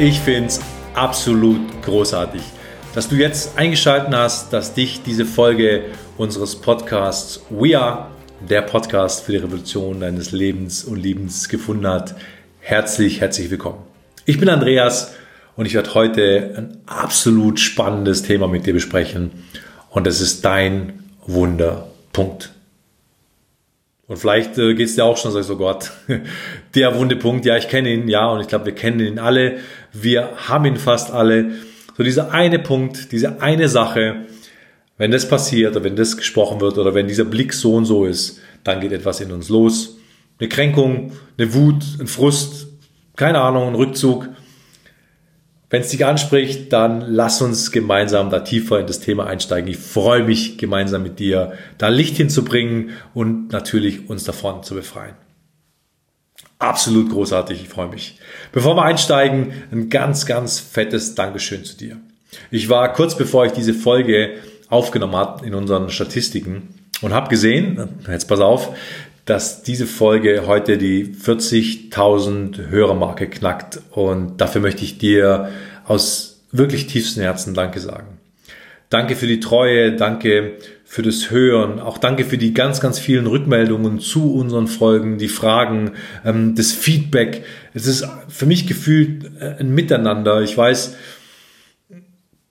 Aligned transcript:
Ich 0.00 0.20
finde 0.20 0.46
es 0.46 0.60
absolut 0.94 1.82
großartig, 1.82 2.40
dass 2.94 3.08
du 3.08 3.16
jetzt 3.16 3.58
eingeschaltet 3.58 4.14
hast, 4.14 4.52
dass 4.52 4.72
dich 4.72 5.02
diese 5.02 5.24
Folge 5.24 5.86
unseres 6.16 6.54
Podcasts 6.54 7.40
We 7.50 7.76
Are, 7.76 8.06
der 8.48 8.62
Podcast 8.62 9.24
für 9.24 9.32
die 9.32 9.38
Revolution 9.38 9.98
deines 9.98 10.30
Lebens 10.30 10.84
und 10.84 11.02
Liebens 11.02 11.48
gefunden 11.48 11.88
hat. 11.88 12.14
Herzlich, 12.60 13.20
herzlich 13.20 13.50
willkommen. 13.50 13.80
Ich 14.24 14.38
bin 14.38 14.48
Andreas 14.48 15.16
und 15.56 15.66
ich 15.66 15.74
werde 15.74 15.92
heute 15.94 16.54
ein 16.56 16.76
absolut 16.86 17.58
spannendes 17.58 18.22
Thema 18.22 18.46
mit 18.46 18.66
dir 18.66 18.74
besprechen 18.74 19.32
und 19.90 20.06
das 20.06 20.20
ist 20.20 20.44
dein 20.44 21.02
Wunderpunkt. 21.26 22.52
Und 24.08 24.16
vielleicht 24.16 24.56
äh, 24.56 24.74
geht 24.74 24.88
es 24.88 24.94
dir 24.94 25.04
auch 25.04 25.18
schon, 25.18 25.30
sagst 25.30 25.48
so 25.48 25.56
Gott, 25.56 25.92
der 26.74 26.96
Wundepunkt, 26.96 27.44
ja, 27.44 27.56
ich 27.56 27.68
kenne 27.68 27.92
ihn, 27.92 28.08
ja, 28.08 28.26
und 28.28 28.40
ich 28.40 28.48
glaube, 28.48 28.66
wir 28.66 28.74
kennen 28.74 29.00
ihn 29.00 29.18
alle, 29.18 29.58
wir 29.92 30.30
haben 30.48 30.64
ihn 30.64 30.76
fast 30.76 31.12
alle. 31.12 31.52
So 31.96 32.02
dieser 32.02 32.32
eine 32.32 32.58
Punkt, 32.58 33.12
diese 33.12 33.42
eine 33.42 33.68
Sache, 33.68 34.24
wenn 34.96 35.10
das 35.10 35.28
passiert 35.28 35.76
oder 35.76 35.84
wenn 35.84 35.94
das 35.94 36.16
gesprochen 36.16 36.60
wird 36.60 36.78
oder 36.78 36.94
wenn 36.94 37.06
dieser 37.06 37.24
Blick 37.24 37.52
so 37.52 37.74
und 37.74 37.84
so 37.84 38.06
ist, 38.06 38.40
dann 38.64 38.80
geht 38.80 38.92
etwas 38.92 39.20
in 39.20 39.30
uns 39.30 39.48
los. 39.50 39.98
Eine 40.40 40.48
Kränkung, 40.48 41.12
eine 41.36 41.54
Wut, 41.54 41.84
ein 42.00 42.06
Frust, 42.06 42.68
keine 43.14 43.40
Ahnung, 43.40 43.68
ein 43.68 43.74
Rückzug. 43.74 44.28
Wenn 45.70 45.82
es 45.82 45.90
dich 45.90 46.06
anspricht, 46.06 46.72
dann 46.72 47.02
lass 47.02 47.42
uns 47.42 47.72
gemeinsam 47.72 48.30
da 48.30 48.40
tiefer 48.40 48.80
in 48.80 48.86
das 48.86 49.00
Thema 49.00 49.26
einsteigen. 49.26 49.70
Ich 49.70 49.76
freue 49.76 50.22
mich, 50.22 50.56
gemeinsam 50.56 51.02
mit 51.02 51.18
dir 51.18 51.52
da 51.76 51.88
Licht 51.88 52.16
hinzubringen 52.16 52.90
und 53.12 53.52
natürlich 53.52 54.08
uns 54.08 54.24
davon 54.24 54.62
zu 54.62 54.74
befreien. 54.74 55.14
Absolut 56.58 57.10
großartig, 57.10 57.62
ich 57.62 57.68
freue 57.68 57.88
mich. 57.88 58.18
Bevor 58.50 58.76
wir 58.76 58.82
einsteigen, 58.82 59.52
ein 59.70 59.90
ganz, 59.90 60.26
ganz 60.26 60.58
fettes 60.58 61.14
Dankeschön 61.14 61.64
zu 61.64 61.76
dir. 61.76 61.98
Ich 62.50 62.68
war 62.68 62.92
kurz 62.94 63.16
bevor 63.16 63.46
ich 63.46 63.52
diese 63.52 63.74
Folge 63.74 64.34
aufgenommen 64.68 65.16
habe 65.16 65.46
in 65.46 65.54
unseren 65.54 65.90
Statistiken 65.90 66.74
und 67.00 67.12
habe 67.12 67.28
gesehen, 67.28 68.00
jetzt 68.08 68.26
pass 68.26 68.40
auf, 68.40 68.74
dass 69.28 69.62
diese 69.62 69.86
Folge 69.86 70.46
heute 70.46 70.78
die 70.78 71.04
40.000 71.04 72.70
Hörermarke 72.70 73.28
knackt. 73.28 73.78
Und 73.90 74.40
dafür 74.40 74.62
möchte 74.62 74.84
ich 74.84 74.96
dir 74.96 75.50
aus 75.84 76.40
wirklich 76.50 76.86
tiefstem 76.86 77.24
Herzen 77.24 77.52
Danke 77.52 77.78
sagen. 77.80 78.18
Danke 78.88 79.16
für 79.16 79.26
die 79.26 79.40
Treue, 79.40 79.94
danke 79.94 80.54
für 80.86 81.02
das 81.02 81.30
Hören, 81.30 81.78
auch 81.78 81.98
danke 81.98 82.24
für 82.24 82.38
die 82.38 82.54
ganz, 82.54 82.80
ganz 82.80 82.98
vielen 82.98 83.26
Rückmeldungen 83.26 84.00
zu 84.00 84.32
unseren 84.32 84.66
Folgen, 84.66 85.18
die 85.18 85.28
Fragen, 85.28 85.90
ähm, 86.24 86.54
das 86.54 86.72
Feedback. 86.72 87.44
Es 87.74 87.86
ist 87.86 88.08
für 88.28 88.46
mich 88.46 88.66
gefühlt 88.66 89.30
äh, 89.38 89.56
ein 89.60 89.74
Miteinander. 89.74 90.40
Ich 90.40 90.56
weiß, 90.56 90.96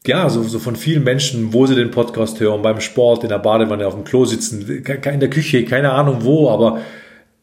ja, 0.08 0.30
so, 0.30 0.44
so 0.44 0.60
von 0.60 0.76
vielen 0.76 1.04
Menschen, 1.04 1.54
wo 1.54 1.66
sie 1.66 1.76
den 1.76 1.92
Podcast 1.92 2.40
hören, 2.40 2.62
beim 2.62 2.82
Sport, 2.82 3.24
in 3.24 3.30
der 3.30 3.40
Badewanne, 3.40 3.86
auf 3.86 3.96
dem 3.96 4.04
Klo 4.04 4.26
sitzen, 4.26 4.62
in 4.62 5.20
der 5.20 5.30
Küche, 5.30 5.66
keine 5.66 5.92
Ahnung 5.92 6.20
wo, 6.22 6.50
aber 6.50 6.80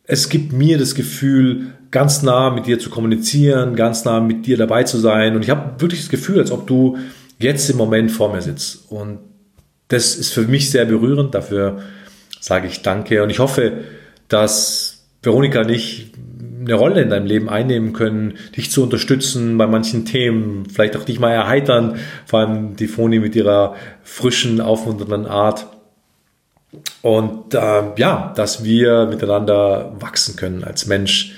es 0.05 0.29
gibt 0.29 0.53
mir 0.53 0.79
das 0.79 0.95
Gefühl, 0.95 1.73
ganz 1.91 2.23
nah 2.23 2.51
mit 2.51 2.67
dir 2.67 2.79
zu 2.79 2.91
kommunizieren, 2.91 3.77
ganz 3.77 4.05
nah 4.05 4.21
mit 4.21 4.47
dir 4.47 4.57
dabei 4.57 4.83
zu 4.83 4.99
sein. 4.99 5.37
Und 5.37 5.43
ich 5.43 5.51
habe 5.51 5.81
wirklich 5.81 6.01
das 6.01 6.11
Gefühl, 6.11 6.41
als 6.41 6.51
ob 6.51 6.67
du 6.67 6.99
jetzt 7.39 7.71
im 7.71 7.77
Moment 7.77 8.11
vor 8.11 8.33
mir 8.33 8.43
sitzt. 8.43 8.91
Und 8.91 9.21
das 9.89 10.17
ist 10.17 10.33
für 10.33 10.43
mich 10.43 10.71
sehr 10.71 10.87
berührend. 10.87 11.35
Dafür 11.35 11.83
sage 12.41 12.67
ich 12.67 12.83
Danke. 12.83 13.23
Und 13.23 13.31
ich 13.31 13.39
hoffe, 13.39 13.85
dass 14.29 15.07
Veronika 15.23 15.63
nicht 15.63 16.13
eine 16.65 16.75
Rolle 16.75 17.03
in 17.03 17.11
deinem 17.11 17.27
Leben 17.27 17.49
einnehmen 17.49 17.93
können, 17.93 18.35
dich 18.57 18.71
zu 18.71 18.83
unterstützen 18.83 19.59
bei 19.59 19.67
manchen 19.67 20.05
Themen, 20.05 20.67
vielleicht 20.69 20.97
auch 20.97 21.05
dich 21.05 21.21
mal 21.21 21.33
erheitern, 21.33 21.99
vor 22.27 22.41
allem 22.41 22.77
die 22.77 22.87
Foni 22.87 23.19
mit 23.19 23.37
ihrer 23.37 23.75
frischen, 24.03 24.61
aufmunternden 24.61 25.27
Art. 25.27 25.67
Und 27.03 27.55
äh, 27.55 27.83
ja, 27.97 28.33
dass 28.37 28.65
wir 28.65 29.07
miteinander 29.07 29.95
wachsen 30.01 30.37
können 30.37 30.65
als 30.65 30.87
Mensch, 30.87 31.35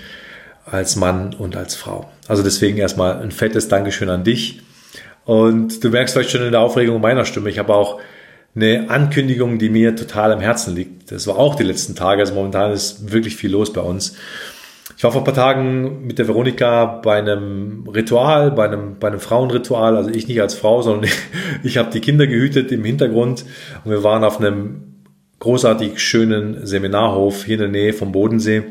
als 0.65 0.97
Mann 0.97 1.35
und 1.35 1.57
als 1.57 1.75
Frau. 1.75 2.11
Also 2.29 2.43
deswegen 2.43 2.79
erstmal 2.79 3.21
ein 3.21 3.31
fettes 3.31 3.69
Dankeschön 3.69 4.09
an 4.09 4.25
dich. 4.25 4.63
Und 5.25 5.83
du 5.83 5.91
merkst 5.91 6.15
vielleicht 6.15 6.31
schon 6.31 6.43
in 6.43 6.53
der 6.53 6.61
Aufregung 6.61 7.01
meiner 7.01 7.25
Stimme, 7.25 7.51
ich 7.51 7.59
habe 7.59 7.75
auch 7.75 8.01
eine 8.55 8.89
Ankündigung, 8.89 9.59
die 9.59 9.69
mir 9.69 9.95
total 9.97 10.33
am 10.33 10.41
Herzen 10.41 10.75
liegt. 10.75 11.13
Das 11.13 11.27
war 11.27 11.37
auch 11.37 11.57
die 11.57 11.63
letzten 11.63 11.95
Tage, 11.95 12.23
also 12.23 12.35
momentan 12.35 12.73
ist 12.73 13.13
wirklich 13.13 13.37
viel 13.37 13.51
los 13.51 13.73
bei 13.73 13.83
uns. 13.83 14.17
Ich 14.97 15.05
war 15.05 15.13
vor 15.13 15.21
ein 15.21 15.25
paar 15.25 15.35
Tagen 15.35 16.07
mit 16.07 16.19
der 16.19 16.27
Veronika 16.27 16.87
bei 16.87 17.19
einem 17.19 17.87
Ritual, 17.87 18.51
bei 18.51 18.65
einem, 18.65 18.99
bei 18.99 19.09
einem 19.09 19.21
Frauenritual, 19.21 19.95
also 19.95 20.09
ich 20.09 20.27
nicht 20.27 20.41
als 20.41 20.55
Frau, 20.55 20.81
sondern 20.81 21.05
ich, 21.05 21.17
ich 21.65 21.77
habe 21.77 21.91
die 21.91 22.01
Kinder 22.01 22.27
gehütet 22.27 22.73
im 22.73 22.83
Hintergrund 22.83 23.45
und 23.85 23.91
wir 23.91 24.03
waren 24.03 24.25
auf 24.25 24.41
einem 24.41 24.95
großartig 25.41 26.01
schönen 26.01 26.67
Seminarhof 26.67 27.45
hier 27.45 27.57
in 27.57 27.61
der 27.61 27.69
Nähe 27.69 27.93
vom 27.93 28.11
Bodensee. 28.11 28.63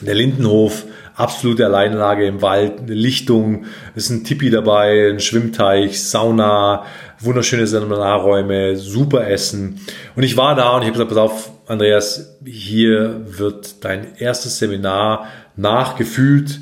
Der 0.00 0.14
Lindenhof, 0.14 0.86
absolute 1.14 1.66
Alleinlage 1.66 2.24
im 2.24 2.40
Wald, 2.40 2.80
eine 2.80 2.94
Lichtung, 2.94 3.66
es 3.94 4.04
ist 4.04 4.10
ein 4.10 4.24
Tipi 4.24 4.48
dabei, 4.48 5.10
ein 5.10 5.20
Schwimmteich, 5.20 6.02
Sauna, 6.02 6.86
wunderschöne 7.18 7.66
Seminarräume, 7.66 8.76
super 8.76 9.28
Essen. 9.28 9.80
Und 10.16 10.22
ich 10.22 10.38
war 10.38 10.54
da 10.54 10.76
und 10.76 10.82
ich 10.82 10.88
habe 10.88 10.92
gesagt, 10.92 11.10
pass 11.10 11.18
auf, 11.18 11.50
Andreas, 11.70 12.36
hier 12.44 13.20
wird 13.38 13.84
dein 13.84 14.16
erstes 14.16 14.58
Seminar 14.58 15.28
nachgefühlt 15.54 16.58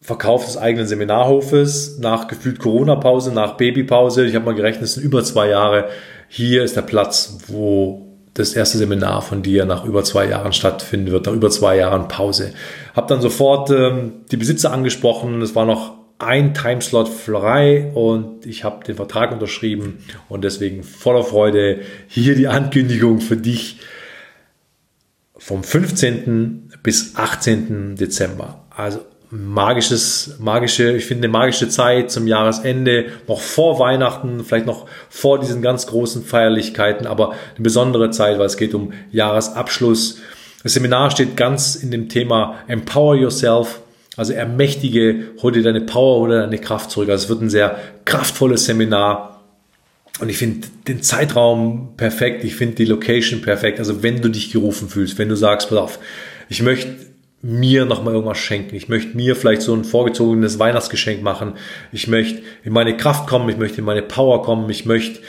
Verkauf 0.00 0.44
des 0.44 0.56
eigenen 0.56 0.88
Seminarhofes, 0.88 1.98
nach 2.00 2.26
gefühlt 2.26 2.58
Corona-Pause, 2.58 3.32
nach 3.32 3.56
Babypause. 3.56 4.26
Ich 4.26 4.34
habe 4.34 4.46
mal 4.46 4.54
gerechnet, 4.56 4.82
es 4.82 4.94
sind 4.94 5.04
über 5.04 5.22
zwei 5.22 5.50
Jahre. 5.50 5.88
Hier 6.26 6.64
ist 6.64 6.74
der 6.74 6.82
Platz, 6.82 7.38
wo 7.46 8.08
das 8.34 8.54
erste 8.54 8.78
Seminar 8.78 9.22
von 9.22 9.42
dir 9.42 9.66
nach 9.66 9.84
über 9.84 10.02
zwei 10.02 10.26
Jahren 10.26 10.52
stattfinden 10.52 11.12
wird, 11.12 11.26
nach 11.26 11.32
über 11.32 11.50
zwei 11.50 11.76
Jahren 11.76 12.08
Pause. 12.08 12.52
Hab 12.96 13.06
dann 13.06 13.20
sofort 13.20 13.70
ähm, 13.70 14.24
die 14.32 14.36
Besitzer 14.36 14.72
angesprochen. 14.72 15.42
Es 15.42 15.54
war 15.54 15.64
noch 15.64 15.99
ein 16.20 16.54
Timeslot 16.54 17.08
frei 17.08 17.90
und 17.94 18.44
ich 18.44 18.62
habe 18.64 18.84
den 18.84 18.96
Vertrag 18.96 19.32
unterschrieben 19.32 20.04
und 20.28 20.44
deswegen 20.44 20.82
voller 20.82 21.24
Freude 21.24 21.80
hier 22.08 22.34
die 22.34 22.46
Ankündigung 22.46 23.20
für 23.20 23.36
dich 23.36 23.80
vom 25.36 25.64
15. 25.64 26.72
bis 26.82 27.16
18. 27.16 27.96
Dezember. 27.96 28.66
Also 28.68 29.00
magisches, 29.30 30.36
magische, 30.40 30.92
ich 30.92 31.06
finde 31.06 31.26
eine 31.26 31.32
magische 31.32 31.68
Zeit 31.68 32.10
zum 32.10 32.26
Jahresende, 32.26 33.06
noch 33.26 33.40
vor 33.40 33.78
Weihnachten, 33.78 34.44
vielleicht 34.44 34.66
noch 34.66 34.86
vor 35.08 35.38
diesen 35.38 35.62
ganz 35.62 35.86
großen 35.86 36.22
Feierlichkeiten, 36.22 37.06
aber 37.06 37.30
eine 37.30 37.62
besondere 37.62 38.10
Zeit, 38.10 38.38
weil 38.38 38.46
es 38.46 38.58
geht 38.58 38.74
um 38.74 38.92
Jahresabschluss. 39.10 40.18
Das 40.62 40.74
Seminar 40.74 41.10
steht 41.10 41.36
ganz 41.36 41.76
in 41.76 41.90
dem 41.90 42.08
Thema 42.10 42.56
Empower 42.66 43.16
Yourself, 43.16 43.80
also 44.20 44.34
ermächtige, 44.34 45.30
hol 45.40 45.50
dir 45.50 45.62
deine 45.62 45.80
Power 45.80 46.20
oder 46.20 46.42
deine 46.42 46.58
Kraft 46.58 46.90
zurück. 46.90 47.08
Also 47.08 47.24
es 47.24 47.28
wird 47.30 47.40
ein 47.40 47.48
sehr 47.48 47.78
kraftvolles 48.04 48.66
Seminar. 48.66 49.40
Und 50.20 50.28
ich 50.28 50.36
finde 50.36 50.68
den 50.86 51.00
Zeitraum 51.00 51.94
perfekt, 51.96 52.44
ich 52.44 52.54
finde 52.54 52.74
die 52.74 52.84
Location 52.84 53.40
perfekt. 53.40 53.78
Also 53.78 54.02
wenn 54.02 54.20
du 54.20 54.28
dich 54.28 54.52
gerufen 54.52 54.90
fühlst, 54.90 55.16
wenn 55.16 55.30
du 55.30 55.36
sagst, 55.36 55.70
pass 55.70 55.78
auf, 55.78 55.98
ich 56.50 56.60
möchte 56.60 56.96
mir 57.40 57.86
nochmal 57.86 58.12
irgendwas 58.12 58.36
schenken. 58.36 58.76
Ich 58.76 58.90
möchte 58.90 59.16
mir 59.16 59.34
vielleicht 59.36 59.62
so 59.62 59.72
ein 59.72 59.84
vorgezogenes 59.84 60.58
Weihnachtsgeschenk 60.58 61.22
machen. 61.22 61.54
Ich 61.90 62.06
möchte 62.06 62.42
in 62.62 62.74
meine 62.74 62.98
Kraft 62.98 63.26
kommen. 63.26 63.48
Ich 63.48 63.56
möchte 63.56 63.78
in 63.78 63.86
meine 63.86 64.02
Power 64.02 64.42
kommen. 64.42 64.68
Ich 64.68 64.84
möchte 64.84 65.20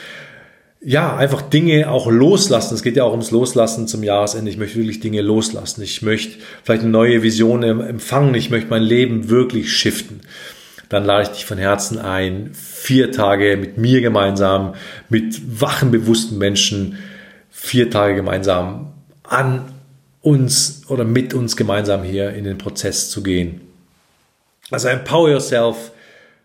ja, 0.84 1.16
einfach 1.16 1.42
Dinge 1.42 1.90
auch 1.90 2.10
loslassen. 2.10 2.74
Es 2.74 2.82
geht 2.82 2.96
ja 2.96 3.04
auch 3.04 3.12
ums 3.12 3.30
Loslassen 3.30 3.86
zum 3.86 4.02
Jahresende. 4.02 4.50
Ich 4.50 4.56
möchte 4.56 4.78
wirklich 4.78 5.00
Dinge 5.00 5.22
loslassen. 5.22 5.82
Ich 5.82 6.02
möchte 6.02 6.38
vielleicht 6.64 6.82
eine 6.82 6.90
neue 6.90 7.22
Vision 7.22 7.62
empfangen. 7.62 8.34
Ich 8.34 8.50
möchte 8.50 8.70
mein 8.70 8.82
Leben 8.82 9.28
wirklich 9.28 9.72
shiften. 9.72 10.20
Dann 10.88 11.04
lade 11.04 11.22
ich 11.22 11.28
dich 11.28 11.46
von 11.46 11.56
Herzen 11.56 11.98
ein, 11.98 12.50
vier 12.52 13.12
Tage 13.12 13.56
mit 13.56 13.78
mir 13.78 14.00
gemeinsam, 14.00 14.74
mit 15.08 15.60
wachen, 15.60 15.90
bewussten 15.90 16.36
Menschen, 16.36 16.98
vier 17.50 17.88
Tage 17.88 18.16
gemeinsam 18.16 18.92
an 19.22 19.72
uns 20.20 20.82
oder 20.88 21.04
mit 21.04 21.32
uns 21.32 21.56
gemeinsam 21.56 22.02
hier 22.02 22.30
in 22.30 22.44
den 22.44 22.58
Prozess 22.58 23.08
zu 23.08 23.22
gehen. 23.22 23.60
Also 24.70 24.88
empower 24.88 25.30
yourself. 25.30 25.92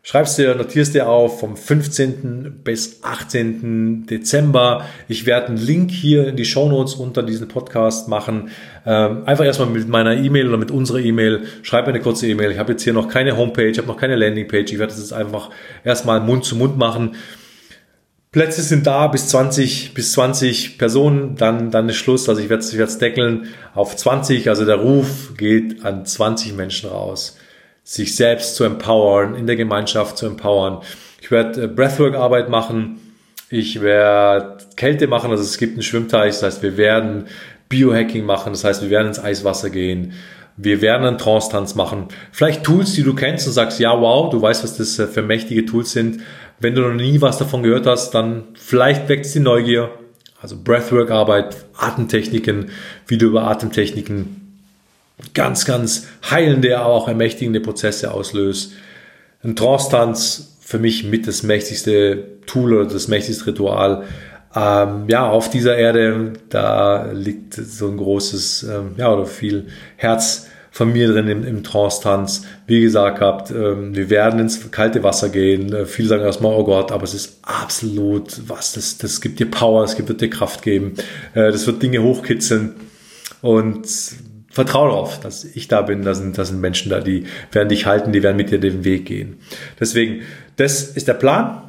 Schreibst 0.09 0.38
dir, 0.38 0.56
notierst 0.56 0.94
dir 0.94 1.09
auf 1.09 1.42
vom 1.42 1.57
15. 1.57 2.62
bis 2.63 3.04
18. 3.04 4.06
Dezember. 4.06 4.86
Ich 5.09 5.25
werde 5.25 5.48
einen 5.48 5.57
Link 5.57 5.92
hier 5.92 6.30
in 6.30 6.38
die 6.38 6.45
Show 6.45 6.69
Notes 6.69 6.95
unter 6.95 7.24
diesen 7.24 7.50
Podcast 7.50 8.07
machen. 8.07 8.50
Ähm, 8.86 9.24
einfach 9.25 9.44
erstmal 9.44 9.68
mit 9.68 9.89
meiner 9.89 10.15
E-Mail 10.15 10.48
oder 10.48 10.56
mit 10.56 10.71
unserer 10.71 11.00
E-Mail. 11.00 11.42
Schreib 11.62 11.88
mir 11.88 11.94
eine 11.94 12.01
kurze 12.01 12.25
E-Mail. 12.25 12.51
Ich 12.51 12.57
habe 12.57 12.71
jetzt 12.71 12.83
hier 12.83 12.94
noch 12.94 13.09
keine 13.09 13.36
Homepage, 13.36 13.68
ich 13.68 13.80
habe 13.80 13.89
noch 13.89 13.98
keine 13.98 14.15
Landingpage. 14.15 14.71
Ich 14.71 14.80
werde 14.80 14.94
das 14.94 15.01
jetzt 15.01 15.12
einfach 15.12 15.50
erstmal 15.83 16.21
Mund 16.21 16.45
zu 16.45 16.56
Mund 16.56 16.77
machen. 16.77 17.15
Plätze 18.31 18.62
sind 18.62 18.88
da 18.88 19.07
bis 19.07 19.27
20, 19.27 19.94
bis 19.94 20.13
20 20.13 20.77
Personen, 20.77 21.36
dann, 21.36 21.69
dann 21.69 21.89
ist 21.89 21.98
Schluss. 21.98 22.30
Also 22.30 22.42
ich 22.42 22.48
werde 22.48 22.63
es 22.63 22.98
deckeln 22.98 23.48
auf 23.74 23.98
20. 23.98 24.48
Also 24.48 24.63
der 24.63 24.77
Ruf 24.77 25.33
geht 25.36 25.83
an 25.83 26.06
20 26.06 26.54
Menschen 26.54 26.89
raus. 26.89 27.38
Sich 27.88 28.18
selbst 28.18 28.57
zu 28.57 28.66
empowern, 28.66 29.34
in 29.36 29.48
der 29.48 29.56
Gemeinschaft 29.56 30.18
zu 30.18 30.25
empowern. 30.25 30.80
Ich 31.22 31.31
werde 31.31 31.63
äh, 31.63 31.68
Breathwork-Arbeit 31.68 32.50
machen. 32.50 33.00
Ich 33.50 33.80
werde 33.80 34.57
Kälte 34.75 35.07
machen, 35.07 35.31
also 35.31 35.42
es 35.42 35.57
gibt 35.57 35.74
einen 35.74 35.84
Schwimmteich, 35.84 36.34
das 36.34 36.44
heißt, 36.44 36.63
wir 36.63 36.75
werden 36.75 37.28
Biohacking 37.69 38.25
machen, 38.25 38.51
das 38.51 38.66
heißt, 38.66 38.81
wir 38.81 38.89
werden 38.89 39.07
ins 39.07 39.24
Eiswasser 39.24 39.69
gehen. 39.69 40.12
Wir 40.57 40.81
werden 40.81 41.07
einen 41.07 41.18
Trance-Tanz 41.18 41.75
machen. 41.75 42.07
Vielleicht 42.34 42.66
Tools, 42.66 42.94
die 42.94 43.04
du 43.04 43.16
kennst 43.16 43.48
und 43.48 43.54
sagst, 43.54 43.80
ja, 43.80 43.98
wow, 44.01 44.30
du 44.30 44.42
weißt, 44.42 44.66
was 44.66 44.75
das 44.75 45.00
äh, 45.00 45.07
für 45.07 45.22
mächtige 45.22 45.66
Tools 45.66 45.92
sind. 45.92 46.19
Wenn 46.60 46.75
du 46.75 46.81
noch 46.81 46.94
nie 46.94 47.22
was 47.22 47.38
davon 47.38 47.63
gehört 47.63 47.88
hast, 47.88 48.12
dann 48.12 48.50
vielleicht 48.56 49.07
weckt 49.07 49.28
es 49.28 49.31
die 49.31 49.40
Neugier. 49.40 49.92
Also 50.42 50.57
Breathwork-Arbeit, 50.62 51.56
Atemtechniken, 51.78 52.69
du 53.07 53.28
über 53.28 53.44
Atemtechniken 53.48 54.47
ganz, 55.34 55.66
ganz 55.66 56.08
heilende, 56.30 56.78
aber 56.78 56.94
auch 56.94 57.08
ermächtigende 57.08 57.60
Prozesse 57.60 58.12
auslöst. 58.12 58.74
Ein 59.44 59.56
Trance-Tanz, 59.56 60.58
für 60.68 60.80
mich 60.80 61.06
mit 61.06 61.28
das 61.28 61.44
mächtigste 61.44 62.42
Tool 62.46 62.74
oder 62.74 62.90
das 62.90 63.08
mächtigste 63.08 63.48
Ritual. 63.48 64.04
Ähm, 64.54 65.06
ja, 65.08 65.30
auf 65.30 65.50
dieser 65.50 65.78
Erde, 65.78 66.34
da 66.50 67.12
liegt 67.14 67.54
so 67.54 67.88
ein 67.88 67.98
großes, 67.98 68.64
ähm, 68.64 68.96
ja, 68.98 69.14
oder 69.14 69.25
viel 69.25 69.68
Herz 69.96 70.48
von 70.72 70.92
mir 70.92 71.08
drin 71.08 71.28
im, 71.28 71.44
im 71.46 71.64
Trance-Tanz. 71.64 72.44
Wie 72.66 72.81
gesagt 72.81 73.22
habt, 73.22 73.50
ähm, 73.52 73.96
wir 73.96 74.10
werden 74.10 74.40
ins 74.40 74.69
kalte 74.72 75.04
Wasser 75.04 75.30
gehen. 75.30 75.74
Äh, 75.74 75.86
viele 75.86 76.10
sagen 76.10 76.24
erstmal, 76.24 76.54
oh 76.54 76.66
Gott, 76.66 76.92
aber 76.92 77.04
es 77.04 77.14
ist 77.14 77.40
absolut 77.44 78.50
was, 78.50 78.74
das, 78.74 78.98
das 78.98 79.22
gibt 79.22 79.40
dir 79.40 79.50
Power, 79.50 79.84
es 79.84 79.98
wird 79.98 80.22
dir 80.22 80.30
Kraft 80.30 80.62
geben, 80.64 80.96
äh, 81.34 81.52
das 81.52 81.66
wird 81.66 81.81
Dinge 81.81 82.04
hochkitzeln. 82.04 82.75
Und 83.42 83.88
vertraue 84.57 84.89
darauf, 84.89 85.19
dass 85.19 85.45
ich 85.45 85.68
da 85.68 85.83
bin, 85.83 86.01
da 86.01 86.15
sind, 86.15 86.36
da 86.36 86.44
sind 86.44 86.59
Menschen 86.59 86.89
da, 86.89 87.00
die 87.00 87.25
werden 87.51 87.69
dich 87.69 87.86
halten, 87.86 88.12
die 88.12 88.24
werden 88.24 88.38
mit 88.38 88.50
dir 88.50 88.59
den 88.59 88.83
Weg 88.83 89.06
gehen. 89.06 89.38
Deswegen, 89.80 90.24
das 90.56 90.81
ist 90.81 91.07
der 91.07 91.13
Plan. 91.13 91.62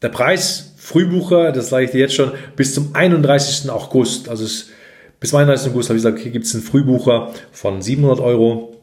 Der 0.00 0.10
Preis, 0.10 0.74
Frühbucher, 0.76 1.50
das 1.50 1.70
sage 1.70 1.86
ich 1.86 1.90
dir 1.90 1.98
jetzt 1.98 2.14
schon, 2.14 2.30
bis 2.54 2.72
zum 2.72 2.94
31. 2.94 3.68
August, 3.68 4.28
also 4.28 4.44
es, 4.44 4.70
bis 5.18 5.30
zum 5.30 5.40
31. 5.40 5.72
August 5.72 5.88
habe 5.88 5.96
ich 5.96 6.04
gesagt, 6.04 6.20
hier 6.20 6.30
gibt 6.30 6.44
es 6.44 6.54
einen 6.54 6.62
Frühbucher 6.62 7.32
von 7.50 7.82
700 7.82 8.20
Euro. 8.20 8.76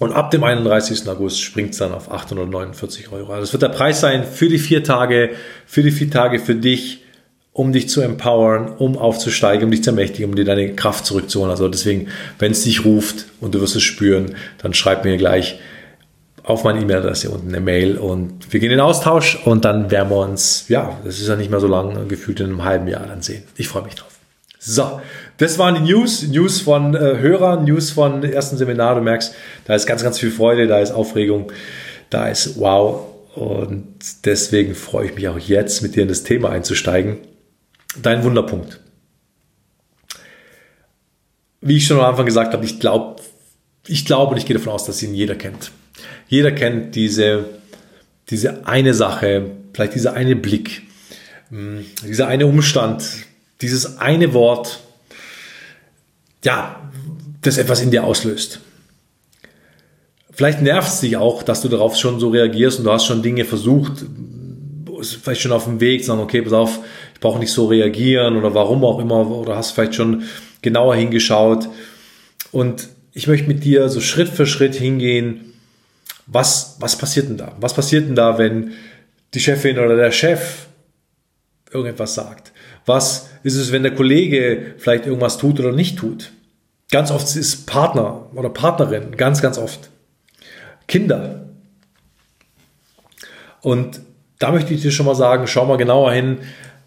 Und 0.00 0.12
ab 0.12 0.32
dem 0.32 0.42
31. 0.42 1.08
August 1.08 1.40
springt 1.40 1.74
es 1.74 1.78
dann 1.78 1.92
auf 1.92 2.10
849 2.10 3.12
Euro. 3.12 3.32
Also 3.32 3.42
das 3.42 3.52
wird 3.52 3.62
der 3.62 3.68
Preis 3.68 4.00
sein 4.00 4.24
für 4.24 4.48
die 4.48 4.58
vier 4.58 4.82
Tage, 4.82 5.30
für 5.64 5.84
die 5.84 5.92
vier 5.92 6.10
Tage 6.10 6.40
für 6.40 6.56
dich 6.56 7.04
um 7.58 7.72
dich 7.72 7.88
zu 7.88 8.02
empowern, 8.02 8.68
um 8.78 8.96
aufzusteigen, 8.96 9.64
um 9.64 9.72
dich 9.72 9.82
zu 9.82 9.90
ermächtigen, 9.90 10.30
um 10.30 10.36
dir 10.36 10.44
deine 10.44 10.76
Kraft 10.76 11.04
zurückzuholen. 11.04 11.50
Also 11.50 11.66
deswegen, 11.66 12.06
wenn 12.38 12.52
es 12.52 12.62
dich 12.62 12.84
ruft 12.84 13.24
und 13.40 13.52
du 13.52 13.60
wirst 13.60 13.74
es 13.74 13.82
spüren, 13.82 14.36
dann 14.58 14.74
schreib 14.74 15.04
mir 15.04 15.16
gleich 15.16 15.58
auf 16.44 16.62
meine 16.62 16.80
E-Mail-Adresse 16.80 17.30
unten 17.30 17.48
eine 17.48 17.60
Mail 17.60 17.98
und 17.98 18.52
wir 18.52 18.60
gehen 18.60 18.70
in 18.70 18.78
den 18.78 18.80
Austausch 18.80 19.44
und 19.44 19.64
dann 19.64 19.90
werden 19.90 20.08
wir 20.08 20.18
uns, 20.18 20.66
ja, 20.68 21.00
das 21.04 21.18
ist 21.18 21.26
ja 21.26 21.34
nicht 21.34 21.50
mehr 21.50 21.58
so 21.58 21.66
lang, 21.66 22.06
gefühlt 22.06 22.38
in 22.38 22.46
einem 22.46 22.62
halben 22.62 22.86
Jahr 22.86 23.04
dann 23.08 23.22
sehen. 23.22 23.42
Ich 23.56 23.66
freue 23.66 23.82
mich 23.82 23.96
drauf. 23.96 24.12
So, 24.60 25.00
das 25.38 25.58
waren 25.58 25.74
die 25.84 25.92
News, 25.92 26.28
News 26.28 26.60
von 26.60 26.94
äh, 26.94 27.18
Hörern, 27.18 27.64
News 27.64 27.90
von 27.90 28.22
ersten 28.22 28.56
Seminar. 28.56 28.94
Du 28.94 29.00
merkst, 29.00 29.34
da 29.64 29.74
ist 29.74 29.86
ganz, 29.86 30.04
ganz 30.04 30.16
viel 30.16 30.30
Freude, 30.30 30.68
da 30.68 30.78
ist 30.78 30.92
Aufregung, 30.92 31.50
da 32.08 32.28
ist 32.28 32.60
wow. 32.60 33.04
Und 33.34 33.96
deswegen 34.24 34.76
freue 34.76 35.06
ich 35.06 35.16
mich 35.16 35.26
auch 35.28 35.38
jetzt, 35.40 35.82
mit 35.82 35.96
dir 35.96 36.02
in 36.02 36.08
das 36.08 36.22
Thema 36.22 36.50
einzusteigen 36.50 37.18
dein 37.96 38.22
Wunderpunkt. 38.22 38.80
Wie 41.60 41.76
ich 41.76 41.86
schon 41.86 41.98
am 41.98 42.04
Anfang 42.04 42.26
gesagt 42.26 42.52
habe, 42.52 42.64
ich 42.64 42.78
glaube, 42.78 43.22
ich 43.86 44.04
glaube 44.04 44.32
und 44.32 44.38
ich 44.38 44.46
gehe 44.46 44.56
davon 44.56 44.72
aus, 44.72 44.84
dass 44.84 45.02
ihn 45.02 45.14
jeder 45.14 45.34
kennt. 45.34 45.72
Jeder 46.28 46.52
kennt 46.52 46.94
diese, 46.94 47.46
diese 48.30 48.66
eine 48.66 48.94
Sache, 48.94 49.50
vielleicht 49.72 49.94
dieser 49.94 50.12
eine 50.12 50.36
Blick, 50.36 50.82
hm, 51.50 51.84
dieser 52.06 52.28
eine 52.28 52.46
Umstand, 52.46 53.04
dieses 53.60 53.98
eine 53.98 54.34
Wort, 54.34 54.80
ja, 56.44 56.90
das 57.40 57.58
etwas 57.58 57.80
in 57.80 57.90
dir 57.90 58.04
auslöst. 58.04 58.60
Vielleicht 60.30 60.62
nervt 60.62 60.88
es 60.88 61.00
dich 61.00 61.16
auch, 61.16 61.42
dass 61.42 61.62
du 61.62 61.68
darauf 61.68 61.96
schon 61.96 62.20
so 62.20 62.28
reagierst 62.28 62.78
und 62.78 62.84
du 62.84 62.92
hast 62.92 63.06
schon 63.06 63.22
Dinge 63.22 63.44
versucht, 63.44 64.04
vielleicht 65.02 65.40
schon 65.40 65.52
auf 65.52 65.64
dem 65.64 65.80
Weg, 65.80 66.04
sagen, 66.04 66.20
okay, 66.20 66.42
pass 66.42 66.52
auf, 66.52 66.78
ich 67.18 67.20
brauche 67.20 67.40
nicht 67.40 67.50
so 67.50 67.66
reagieren 67.66 68.36
oder 68.36 68.54
warum 68.54 68.84
auch 68.84 69.00
immer, 69.00 69.28
oder 69.28 69.56
hast 69.56 69.72
vielleicht 69.72 69.96
schon 69.96 70.22
genauer 70.62 70.94
hingeschaut. 70.94 71.68
Und 72.52 72.90
ich 73.12 73.26
möchte 73.26 73.48
mit 73.48 73.64
dir 73.64 73.88
so 73.88 74.00
Schritt 74.00 74.28
für 74.28 74.46
Schritt 74.46 74.76
hingehen, 74.76 75.52
was, 76.26 76.76
was 76.78 76.96
passiert 76.96 77.28
denn 77.28 77.36
da? 77.36 77.56
Was 77.58 77.74
passiert 77.74 78.06
denn 78.06 78.14
da, 78.14 78.38
wenn 78.38 78.70
die 79.34 79.40
Chefin 79.40 79.80
oder 79.80 79.96
der 79.96 80.12
Chef 80.12 80.68
irgendetwas 81.72 82.14
sagt? 82.14 82.52
Was 82.86 83.30
ist 83.42 83.56
es, 83.56 83.72
wenn 83.72 83.82
der 83.82 83.96
Kollege 83.96 84.76
vielleicht 84.78 85.06
irgendwas 85.06 85.38
tut 85.38 85.58
oder 85.58 85.72
nicht 85.72 85.98
tut? 85.98 86.30
Ganz 86.92 87.10
oft 87.10 87.34
ist 87.34 87.66
Partner 87.66 88.26
oder 88.32 88.50
Partnerin, 88.50 89.16
ganz, 89.16 89.42
ganz 89.42 89.58
oft. 89.58 89.90
Kinder. 90.86 91.48
Und 93.60 94.02
da 94.38 94.52
möchte 94.52 94.72
ich 94.72 94.82
dir 94.82 94.92
schon 94.92 95.06
mal 95.06 95.16
sagen, 95.16 95.48
schau 95.48 95.66
mal 95.66 95.78
genauer 95.78 96.12
hin, 96.12 96.38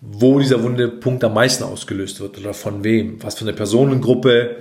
wo 0.02 0.40
dieser 0.40 0.64
Wundepunkt 0.64 1.24
am 1.24 1.36
meisten 1.36 1.64
ausgelöst 1.64 2.20
wird 2.20 2.38
oder 2.40 2.56
von 2.56 2.84
wem, 2.84 3.22
was 3.22 3.36
für 3.36 3.46
eine 3.46 3.54
Personengruppe. 3.54 4.58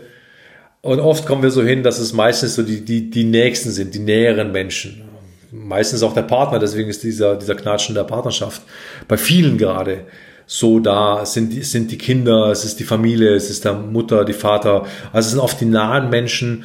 Und 0.83 1.01
oft 1.01 1.27
kommen 1.27 1.43
wir 1.43 1.51
so 1.51 1.63
hin, 1.63 1.83
dass 1.83 1.99
es 1.99 2.13
meistens 2.13 2.55
so 2.55 2.63
die, 2.63 2.85
die, 2.85 3.11
die 3.11 3.25
Nächsten 3.25 3.71
sind, 3.71 3.95
die 3.95 4.01
näheren 4.01 4.53
Menschen. 4.53 5.03
Meistens 5.51 6.03
auch 6.03 6.15
der 6.15 6.23
Partner, 6.23 6.59
deswegen 6.59 6.91
ist 6.91 7.03
dieser, 7.03 7.37
dieser 7.37 7.55
Knatschen 7.55 7.95
der 7.95 8.05
Partnerschaft 8.05 8.63
bei 9.09 9.17
vielen 9.17 9.57
gerade 9.57 10.05
so 10.47 10.79
da. 10.79 11.23
Es 11.23 11.33
sind, 11.33 11.57
es 11.57 11.73
sind 11.73 11.91
die 11.91 11.99
Kinder, 11.99 12.51
es 12.51 12.65
ist 12.65 12.79
die 12.79 12.85
Familie, 12.85 13.35
es 13.35 13.51
ist 13.51 13.65
der 13.65 13.75
Mutter, 13.75 14.25
die 14.25 14.33
Vater. 14.35 14.87
Also 15.13 15.27
es 15.27 15.31
sind 15.33 15.41
oft 15.41 15.61
die 15.61 15.65
nahen 15.65 16.11
Menschen. 16.11 16.65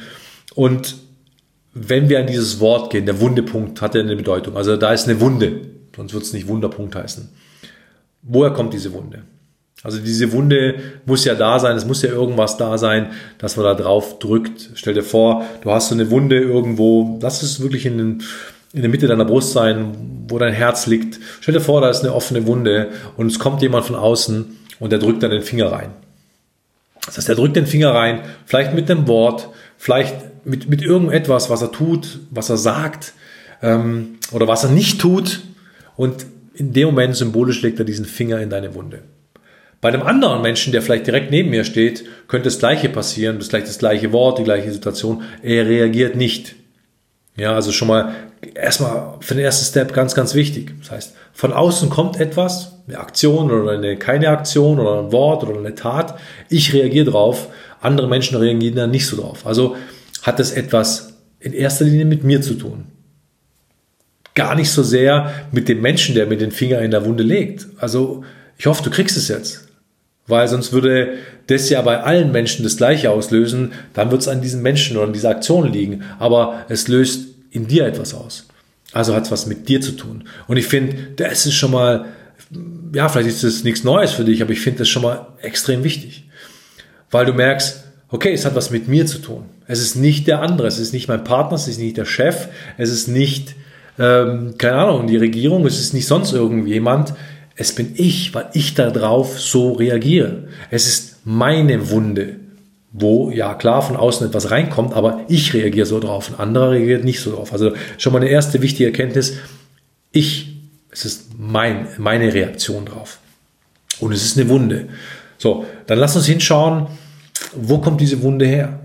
Und 0.54 0.96
wenn 1.72 2.08
wir 2.08 2.20
an 2.20 2.26
dieses 2.26 2.60
Wort 2.60 2.90
gehen, 2.90 3.06
der 3.06 3.20
Wundepunkt 3.20 3.80
hat 3.80 3.94
ja 3.94 4.02
eine 4.02 4.16
Bedeutung. 4.16 4.56
Also 4.56 4.76
da 4.76 4.92
ist 4.92 5.08
eine 5.08 5.20
Wunde. 5.20 5.60
Sonst 5.94 6.12
wird 6.12 6.24
es 6.24 6.32
nicht 6.32 6.46
Wunderpunkt 6.46 6.94
heißen. 6.94 7.30
Woher 8.28 8.50
kommt 8.50 8.74
diese 8.74 8.92
Wunde? 8.92 9.22
Also 9.82 9.98
diese 9.98 10.32
Wunde 10.32 10.76
muss 11.04 11.24
ja 11.24 11.34
da 11.34 11.60
sein, 11.60 11.76
es 11.76 11.84
muss 11.84 12.02
ja 12.02 12.08
irgendwas 12.08 12.56
da 12.56 12.76
sein, 12.76 13.10
dass 13.38 13.56
man 13.56 13.64
da 13.64 13.74
drauf 13.74 14.18
drückt. 14.18 14.70
Stell 14.74 14.94
dir 14.94 15.04
vor, 15.04 15.44
du 15.62 15.70
hast 15.70 15.90
so 15.90 15.94
eine 15.94 16.10
Wunde 16.10 16.40
irgendwo, 16.40 17.18
lass 17.22 17.42
es 17.42 17.60
wirklich 17.60 17.86
in, 17.86 17.98
den, 17.98 18.22
in 18.72 18.80
der 18.80 18.90
Mitte 18.90 19.06
deiner 19.06 19.24
Brust 19.24 19.52
sein, 19.52 20.24
wo 20.28 20.38
dein 20.38 20.54
Herz 20.54 20.86
liegt. 20.86 21.20
Stell 21.40 21.54
dir 21.54 21.60
vor, 21.60 21.80
da 21.82 21.90
ist 21.90 22.00
eine 22.00 22.14
offene 22.14 22.46
Wunde 22.46 22.88
und 23.16 23.28
es 23.28 23.38
kommt 23.38 23.62
jemand 23.62 23.84
von 23.84 23.94
außen 23.94 24.56
und 24.80 24.90
der 24.90 24.98
drückt 24.98 25.22
dann 25.22 25.30
den 25.30 25.42
Finger 25.42 25.70
rein. 25.70 25.90
Das 27.04 27.18
heißt, 27.18 27.28
er 27.28 27.36
drückt 27.36 27.54
den 27.54 27.66
Finger 27.66 27.94
rein, 27.94 28.22
vielleicht 28.44 28.74
mit 28.74 28.88
dem 28.88 29.06
Wort, 29.06 29.50
vielleicht 29.78 30.16
mit, 30.44 30.68
mit 30.68 30.82
irgendetwas, 30.82 31.48
was 31.48 31.62
er 31.62 31.70
tut, 31.70 32.18
was 32.30 32.50
er 32.50 32.56
sagt 32.56 33.12
ähm, 33.62 34.18
oder 34.32 34.48
was 34.48 34.64
er 34.64 34.70
nicht 34.70 35.00
tut, 35.00 35.42
und 35.96 36.26
in 36.56 36.72
dem 36.72 36.86
Moment 36.86 37.14
symbolisch 37.16 37.62
legt 37.62 37.78
er 37.78 37.84
diesen 37.84 38.06
Finger 38.06 38.40
in 38.40 38.50
deine 38.50 38.74
Wunde. 38.74 39.02
Bei 39.80 39.88
einem 39.88 40.02
anderen 40.02 40.40
Menschen, 40.42 40.72
der 40.72 40.80
vielleicht 40.80 41.06
direkt 41.06 41.30
neben 41.30 41.50
mir 41.50 41.64
steht, 41.64 42.04
könnte 42.28 42.44
das 42.44 42.58
Gleiche 42.58 42.88
passieren, 42.88 43.38
das 43.38 43.50
gleich 43.50 43.64
das 43.64 43.78
gleiche 43.78 44.10
Wort, 44.12 44.38
die 44.38 44.44
gleiche 44.44 44.72
Situation. 44.72 45.22
Er 45.42 45.66
reagiert 45.66 46.16
nicht. 46.16 46.56
Ja, 47.36 47.54
also 47.54 47.72
schon 47.72 47.88
mal 47.88 48.14
erstmal 48.54 49.16
für 49.20 49.34
den 49.34 49.44
ersten 49.44 49.66
Step 49.66 49.92
ganz, 49.92 50.14
ganz 50.14 50.34
wichtig. 50.34 50.72
Das 50.80 50.90
heißt, 50.90 51.14
von 51.34 51.52
außen 51.52 51.90
kommt 51.90 52.18
etwas, 52.18 52.78
eine 52.88 52.98
Aktion 52.98 53.50
oder 53.50 53.72
eine, 53.72 53.98
keine 53.98 54.30
Aktion 54.30 54.80
oder 54.80 55.00
ein 55.00 55.12
Wort 55.12 55.44
oder 55.44 55.58
eine 55.58 55.74
Tat. 55.74 56.18
Ich 56.48 56.72
reagiere 56.72 57.10
drauf. 57.10 57.48
Andere 57.80 58.08
Menschen 58.08 58.38
reagieren 58.38 58.76
dann 58.76 58.90
nicht 58.90 59.06
so 59.06 59.20
drauf. 59.20 59.46
Also 59.46 59.76
hat 60.22 60.38
das 60.38 60.52
etwas 60.52 61.18
in 61.38 61.52
erster 61.52 61.84
Linie 61.84 62.06
mit 62.06 62.24
mir 62.24 62.40
zu 62.40 62.54
tun 62.54 62.86
gar 64.36 64.54
nicht 64.54 64.70
so 64.70 64.84
sehr 64.84 65.32
mit 65.50 65.68
dem 65.68 65.80
Menschen, 65.80 66.14
der 66.14 66.26
mir 66.26 66.36
den 66.36 66.52
Finger 66.52 66.80
in 66.80 66.92
der 66.92 67.04
Wunde 67.04 67.24
legt. 67.24 67.66
Also 67.78 68.22
ich 68.56 68.66
hoffe, 68.66 68.84
du 68.84 68.90
kriegst 68.90 69.16
es 69.16 69.26
jetzt. 69.26 69.66
Weil 70.28 70.46
sonst 70.46 70.72
würde 70.72 71.14
das 71.46 71.68
ja 71.70 71.82
bei 71.82 72.00
allen 72.00 72.32
Menschen 72.32 72.62
das 72.64 72.76
gleiche 72.76 73.10
auslösen, 73.10 73.72
dann 73.94 74.10
wird 74.10 74.22
es 74.22 74.28
an 74.28 74.42
diesem 74.42 74.62
Menschen 74.62 74.96
oder 74.96 75.06
an 75.06 75.12
dieser 75.12 75.30
Aktion 75.30 75.72
liegen. 75.72 76.04
Aber 76.18 76.64
es 76.68 76.88
löst 76.88 77.28
in 77.50 77.66
dir 77.66 77.86
etwas 77.86 78.12
aus. 78.14 78.46
Also 78.92 79.14
hat 79.14 79.24
es 79.24 79.30
was 79.30 79.46
mit 79.46 79.68
dir 79.68 79.80
zu 79.80 79.92
tun. 79.92 80.24
Und 80.46 80.56
ich 80.56 80.66
finde, 80.66 80.96
das 81.16 81.46
ist 81.46 81.54
schon 81.54 81.70
mal, 81.70 82.06
ja, 82.94 83.08
vielleicht 83.08 83.28
ist 83.28 83.44
das 83.44 83.64
nichts 83.64 83.84
Neues 83.84 84.12
für 84.12 84.24
dich, 84.24 84.42
aber 84.42 84.52
ich 84.52 84.60
finde 84.60 84.80
das 84.80 84.88
schon 84.88 85.02
mal 85.02 85.28
extrem 85.42 85.84
wichtig. 85.84 86.24
Weil 87.10 87.26
du 87.26 87.32
merkst, 87.32 87.84
okay, 88.08 88.32
es 88.32 88.44
hat 88.44 88.54
was 88.54 88.70
mit 88.70 88.88
mir 88.88 89.06
zu 89.06 89.18
tun. 89.18 89.44
Es 89.66 89.80
ist 89.80 89.96
nicht 89.96 90.26
der 90.26 90.40
andere, 90.42 90.66
es 90.66 90.78
ist 90.78 90.92
nicht 90.92 91.08
mein 91.08 91.24
Partner, 91.24 91.56
es 91.56 91.68
ist 91.68 91.78
nicht 91.78 91.96
der 91.96 92.04
Chef, 92.04 92.48
es 92.78 92.90
ist 92.90 93.08
nicht 93.08 93.54
ähm, 93.98 94.54
keine 94.58 94.76
Ahnung, 94.76 95.06
die 95.06 95.16
Regierung, 95.16 95.66
es 95.66 95.80
ist 95.80 95.94
nicht 95.94 96.06
sonst 96.06 96.32
irgendjemand, 96.32 97.14
es 97.56 97.74
bin 97.74 97.94
ich, 97.96 98.34
weil 98.34 98.50
ich 98.52 98.74
darauf 98.74 99.40
so 99.40 99.72
reagiere. 99.72 100.44
Es 100.70 100.86
ist 100.86 101.20
meine 101.24 101.90
Wunde, 101.90 102.36
wo 102.92 103.30
ja 103.30 103.54
klar 103.54 103.82
von 103.82 103.96
außen 103.96 104.26
etwas 104.26 104.50
reinkommt, 104.50 104.94
aber 104.94 105.24
ich 105.28 105.54
reagiere 105.54 105.86
so 105.86 105.98
drauf 105.98 106.30
und 106.30 106.38
andere 106.38 106.72
reagiert 106.72 107.04
nicht 107.04 107.20
so 107.20 107.32
drauf. 107.32 107.52
Also 107.52 107.72
schon 107.96 108.12
mal 108.12 108.20
eine 108.20 108.28
erste 108.28 108.60
wichtige 108.60 108.86
Erkenntnis, 108.86 109.38
ich, 110.12 110.54
es 110.90 111.04
ist 111.04 111.30
mein, 111.38 111.88
meine 111.98 112.32
Reaktion 112.32 112.86
drauf. 112.86 113.18
Und 114.00 114.12
es 114.12 114.24
ist 114.24 114.38
eine 114.38 114.48
Wunde. 114.50 114.88
So, 115.38 115.64
dann 115.86 115.98
lass 115.98 116.16
uns 116.16 116.26
hinschauen, 116.26 116.88
wo 117.54 117.78
kommt 117.78 118.00
diese 118.00 118.22
Wunde 118.22 118.46
her? 118.46 118.80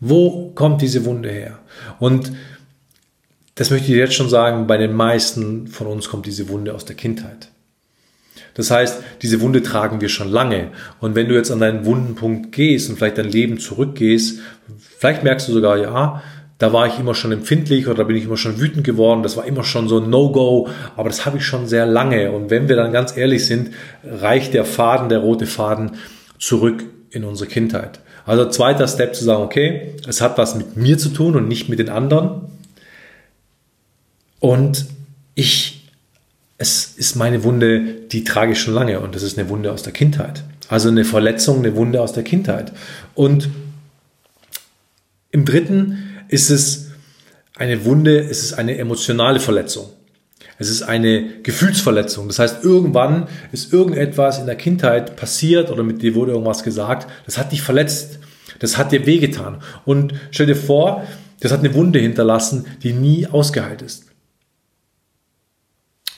Wo 0.00 0.50
kommt 0.54 0.82
diese 0.82 1.04
Wunde 1.04 1.30
her? 1.30 1.58
Und 1.98 2.32
das 3.54 3.70
möchte 3.70 3.92
ich 3.92 3.98
jetzt 3.98 4.14
schon 4.14 4.28
sagen, 4.28 4.66
bei 4.66 4.76
den 4.76 4.92
meisten 4.92 5.68
von 5.68 5.86
uns 5.86 6.08
kommt 6.08 6.26
diese 6.26 6.48
Wunde 6.48 6.74
aus 6.74 6.84
der 6.84 6.96
Kindheit. 6.96 7.48
Das 8.54 8.70
heißt, 8.70 9.02
diese 9.22 9.40
Wunde 9.40 9.62
tragen 9.62 10.00
wir 10.00 10.08
schon 10.08 10.28
lange. 10.28 10.68
Und 11.00 11.14
wenn 11.14 11.28
du 11.28 11.34
jetzt 11.34 11.50
an 11.50 11.60
deinen 11.60 11.84
Wundenpunkt 11.84 12.52
gehst 12.52 12.88
und 12.88 12.96
vielleicht 12.96 13.18
dein 13.18 13.28
Leben 13.28 13.58
zurückgehst, 13.58 14.40
vielleicht 14.98 15.24
merkst 15.24 15.48
du 15.48 15.52
sogar, 15.52 15.76
ja, 15.76 16.22
da 16.58 16.72
war 16.72 16.86
ich 16.86 16.98
immer 16.98 17.14
schon 17.14 17.32
empfindlich 17.32 17.86
oder 17.86 17.96
da 17.96 18.04
bin 18.04 18.16
ich 18.16 18.24
immer 18.24 18.36
schon 18.36 18.60
wütend 18.60 18.84
geworden, 18.84 19.24
das 19.24 19.36
war 19.36 19.44
immer 19.44 19.64
schon 19.64 19.88
so 19.88 19.98
ein 19.98 20.08
No-Go, 20.08 20.68
aber 20.96 21.08
das 21.08 21.26
habe 21.26 21.38
ich 21.38 21.44
schon 21.44 21.66
sehr 21.66 21.84
lange. 21.84 22.30
Und 22.30 22.48
wenn 22.50 22.68
wir 22.68 22.76
dann 22.76 22.92
ganz 22.92 23.16
ehrlich 23.16 23.44
sind, 23.44 23.70
reicht 24.04 24.54
der 24.54 24.64
Faden, 24.64 25.08
der 25.08 25.18
rote 25.18 25.46
Faden 25.46 25.92
zurück 26.38 26.84
in 27.10 27.24
unsere 27.24 27.50
Kindheit. 27.50 28.00
Also 28.24 28.48
zweiter 28.48 28.86
Step 28.86 29.14
zu 29.14 29.24
sagen, 29.24 29.42
okay, 29.42 29.96
es 30.08 30.20
hat 30.20 30.38
was 30.38 30.54
mit 30.54 30.76
mir 30.76 30.96
zu 30.96 31.08
tun 31.10 31.36
und 31.36 31.48
nicht 31.48 31.68
mit 31.68 31.80
den 31.80 31.88
anderen. 31.88 32.42
Und 34.44 34.84
ich 35.34 35.88
es 36.58 36.92
ist 36.96 37.16
meine 37.16 37.44
Wunde, 37.44 37.80
die 38.12 38.24
trage 38.24 38.52
ich 38.52 38.60
schon 38.60 38.74
lange 38.74 39.00
und 39.00 39.14
das 39.14 39.22
ist 39.22 39.38
eine 39.38 39.48
Wunde 39.48 39.72
aus 39.72 39.82
der 39.82 39.94
Kindheit. 39.94 40.44
Also 40.68 40.90
eine 40.90 41.06
Verletzung, 41.06 41.60
eine 41.60 41.74
Wunde 41.76 42.02
aus 42.02 42.12
der 42.12 42.24
Kindheit. 42.24 42.72
Und 43.14 43.48
im 45.30 45.46
dritten 45.46 46.10
ist 46.28 46.50
es 46.50 46.90
eine 47.56 47.86
Wunde, 47.86 48.20
es 48.20 48.42
ist 48.42 48.52
eine 48.52 48.76
emotionale 48.76 49.40
Verletzung. 49.40 49.88
Es 50.58 50.68
ist 50.68 50.82
eine 50.82 51.40
Gefühlsverletzung. 51.42 52.28
Das 52.28 52.38
heißt, 52.38 52.62
irgendwann 52.64 53.28
ist 53.50 53.72
irgendetwas 53.72 54.38
in 54.38 54.44
der 54.44 54.56
Kindheit 54.56 55.16
passiert 55.16 55.70
oder 55.70 55.82
mit 55.82 56.02
dir 56.02 56.14
wurde 56.14 56.32
irgendwas 56.32 56.62
gesagt, 56.62 57.10
das 57.24 57.38
hat 57.38 57.50
dich 57.50 57.62
verletzt. 57.62 58.18
Das 58.58 58.76
hat 58.76 58.92
dir 58.92 59.06
wehgetan. 59.06 59.62
Und 59.86 60.12
stell 60.32 60.46
dir 60.46 60.54
vor, 60.54 61.06
das 61.40 61.50
hat 61.50 61.60
eine 61.60 61.72
Wunde 61.72 61.98
hinterlassen, 61.98 62.66
die 62.82 62.92
nie 62.92 63.26
ausgeheilt 63.26 63.80
ist. 63.80 64.04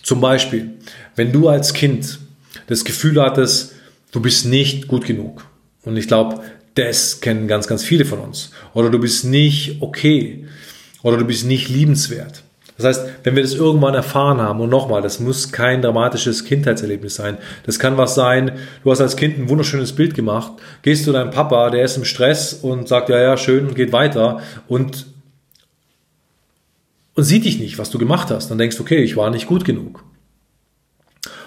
Zum 0.06 0.20
Beispiel, 0.20 0.74
wenn 1.16 1.32
du 1.32 1.48
als 1.48 1.72
Kind 1.74 2.20
das 2.68 2.84
Gefühl 2.84 3.20
hattest, 3.20 3.72
du 4.12 4.22
bist 4.22 4.46
nicht 4.46 4.86
gut 4.86 5.04
genug. 5.04 5.44
Und 5.82 5.96
ich 5.96 6.06
glaube, 6.06 6.42
das 6.76 7.20
kennen 7.20 7.48
ganz, 7.48 7.66
ganz 7.66 7.82
viele 7.82 8.04
von 8.04 8.20
uns. 8.20 8.52
Oder 8.72 8.88
du 8.88 9.00
bist 9.00 9.24
nicht 9.24 9.82
okay. 9.82 10.46
Oder 11.02 11.16
du 11.16 11.24
bist 11.24 11.44
nicht 11.44 11.68
liebenswert. 11.70 12.44
Das 12.76 12.86
heißt, 12.86 13.08
wenn 13.24 13.34
wir 13.34 13.42
das 13.42 13.54
irgendwann 13.54 13.96
erfahren 13.96 14.40
haben, 14.40 14.60
und 14.60 14.70
nochmal, 14.70 15.02
das 15.02 15.18
muss 15.18 15.50
kein 15.50 15.82
dramatisches 15.82 16.44
Kindheitserlebnis 16.44 17.16
sein. 17.16 17.38
Das 17.64 17.80
kann 17.80 17.96
was 17.96 18.14
sein, 18.14 18.52
du 18.84 18.92
hast 18.92 19.00
als 19.00 19.16
Kind 19.16 19.36
ein 19.36 19.48
wunderschönes 19.48 19.92
Bild 19.92 20.14
gemacht, 20.14 20.52
gehst 20.82 21.02
zu 21.02 21.10
deinem 21.10 21.32
Papa, 21.32 21.70
der 21.70 21.82
ist 21.82 21.96
im 21.96 22.04
Stress 22.04 22.52
und 22.52 22.86
sagt, 22.86 23.08
ja, 23.08 23.18
ja, 23.18 23.36
schön 23.36 23.74
geht 23.74 23.90
weiter. 23.90 24.40
Und 24.68 25.06
und 27.16 27.24
sieht 27.24 27.44
dich 27.44 27.58
nicht, 27.58 27.78
was 27.78 27.90
du 27.90 27.98
gemacht 27.98 28.30
hast. 28.30 28.50
Dann 28.50 28.58
denkst 28.58 28.76
du, 28.76 28.82
okay, 28.82 29.02
ich 29.02 29.16
war 29.16 29.30
nicht 29.30 29.46
gut 29.46 29.64
genug. 29.64 30.04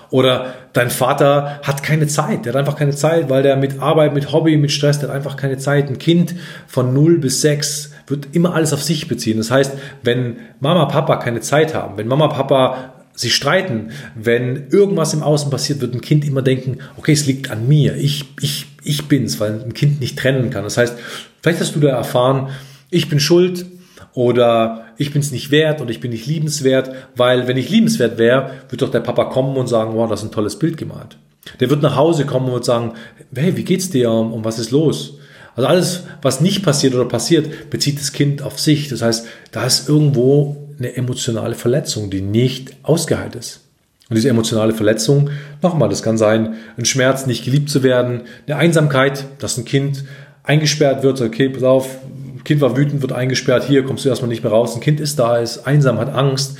Oder 0.09 0.55
dein 0.73 0.89
Vater 0.89 1.61
hat 1.61 1.83
keine 1.83 2.07
Zeit, 2.07 2.45
der 2.45 2.53
hat 2.53 2.59
einfach 2.59 2.75
keine 2.75 2.95
Zeit, 2.95 3.29
weil 3.29 3.43
der 3.43 3.55
mit 3.55 3.79
Arbeit, 3.79 4.15
mit 4.15 4.31
Hobby, 4.31 4.57
mit 4.57 4.71
Stress, 4.71 4.97
der 4.99 5.09
hat 5.09 5.15
einfach 5.15 5.38
keine 5.38 5.59
Zeit. 5.59 5.88
Ein 5.88 5.99
Kind 5.99 6.33
von 6.67 6.93
0 6.95 7.19
bis 7.19 7.41
6 7.41 7.91
wird 8.07 8.29
immer 8.31 8.55
alles 8.55 8.73
auf 8.73 8.81
sich 8.81 9.07
beziehen. 9.07 9.38
Das 9.38 9.51
heißt, 9.51 9.73
wenn 10.01 10.38
Mama, 10.59 10.85
Papa 10.85 11.17
keine 11.17 11.41
Zeit 11.41 11.75
haben, 11.75 11.97
wenn 11.97 12.07
Mama, 12.07 12.27
Papa 12.29 12.95
sich 13.13 13.35
streiten, 13.35 13.91
wenn 14.15 14.69
irgendwas 14.69 15.13
im 15.13 15.21
Außen 15.21 15.51
passiert, 15.51 15.81
wird 15.81 15.93
ein 15.93 16.01
Kind 16.01 16.25
immer 16.25 16.41
denken, 16.41 16.79
okay, 16.97 17.11
es 17.11 17.27
liegt 17.27 17.51
an 17.51 17.67
mir, 17.67 17.95
ich, 17.95 18.25
ich, 18.41 18.65
ich 18.83 19.07
bin's, 19.07 19.39
weil 19.39 19.61
ein 19.61 19.73
Kind 19.75 19.99
nicht 19.99 20.17
trennen 20.17 20.49
kann. 20.49 20.63
Das 20.63 20.77
heißt, 20.77 20.97
vielleicht 21.41 21.59
hast 21.59 21.75
du 21.75 21.81
da 21.81 21.89
erfahren, 21.89 22.49
ich 22.89 23.09
bin 23.09 23.19
schuld, 23.19 23.65
oder 24.13 24.85
ich 24.99 25.11
bin 25.11 25.21
es 25.21 25.31
nicht 25.31 25.49
wert 25.49 25.79
oder 25.81 25.89
ich 25.89 26.01
bin 26.01 26.11
nicht 26.11 26.27
liebenswert, 26.27 26.91
weil 27.15 27.47
wenn 27.47 27.57
ich 27.57 27.69
liebenswert 27.69 28.17
wäre, 28.17 28.51
wird 28.69 28.81
doch 28.81 28.91
der 28.91 28.99
Papa 28.99 29.25
kommen 29.25 29.55
und 29.55 29.67
sagen, 29.67 29.95
wow, 29.95 30.09
das 30.09 30.19
ist 30.19 30.27
ein 30.27 30.33
tolles 30.33 30.59
Bild 30.59 30.75
gemalt. 30.77 31.17
Der 31.61 31.69
wird 31.69 31.81
nach 31.81 31.95
Hause 31.95 32.25
kommen 32.25 32.49
und 32.49 32.65
sagen, 32.65 32.93
hey, 33.33 33.55
wie 33.55 33.63
geht's 33.63 33.89
dir 33.89 34.11
und 34.11 34.43
was 34.43 34.59
ist 34.59 34.71
los? 34.71 35.13
Also 35.55 35.67
alles, 35.67 36.03
was 36.21 36.41
nicht 36.41 36.63
passiert 36.63 36.93
oder 36.95 37.05
passiert, 37.05 37.69
bezieht 37.69 37.97
das 37.97 38.11
Kind 38.11 38.41
auf 38.41 38.59
sich. 38.59 38.89
Das 38.89 39.01
heißt, 39.01 39.25
da 39.51 39.65
ist 39.65 39.87
irgendwo 39.87 40.67
eine 40.77 40.95
emotionale 40.95 41.55
Verletzung, 41.55 42.09
die 42.09 42.21
nicht 42.21 42.73
ausgeheilt 42.83 43.35
ist. 43.35 43.61
Und 44.09 44.15
diese 44.15 44.29
emotionale 44.29 44.73
Verletzung, 44.73 45.29
nochmal, 45.61 45.87
das 45.87 46.03
kann 46.03 46.17
sein, 46.17 46.55
ein 46.77 46.85
Schmerz, 46.85 47.25
nicht 47.25 47.45
geliebt 47.45 47.69
zu 47.69 47.83
werden, 47.83 48.23
eine 48.47 48.57
Einsamkeit, 48.57 49.25
dass 49.39 49.57
ein 49.57 49.65
Kind 49.65 50.03
eingesperrt 50.43 51.03
wird, 51.03 51.21
okay, 51.21 51.47
pass 51.47 51.63
auf, 51.63 51.99
Kind 52.43 52.62
war 52.62 52.77
wütend, 52.77 53.01
wird 53.01 53.12
eingesperrt, 53.12 53.63
hier 53.63 53.84
kommst 53.84 54.05
du 54.05 54.10
erstmal 54.10 54.29
nicht 54.29 54.43
mehr 54.43 54.51
raus. 54.51 54.75
Ein 54.75 54.81
Kind 54.81 55.00
ist 55.00 55.19
da, 55.19 55.38
ist 55.38 55.67
einsam, 55.67 55.98
hat 55.98 56.13
Angst. 56.13 56.58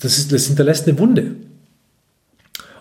Das, 0.00 0.18
ist, 0.18 0.32
das 0.32 0.46
hinterlässt 0.46 0.88
eine 0.88 0.98
Wunde. 0.98 1.36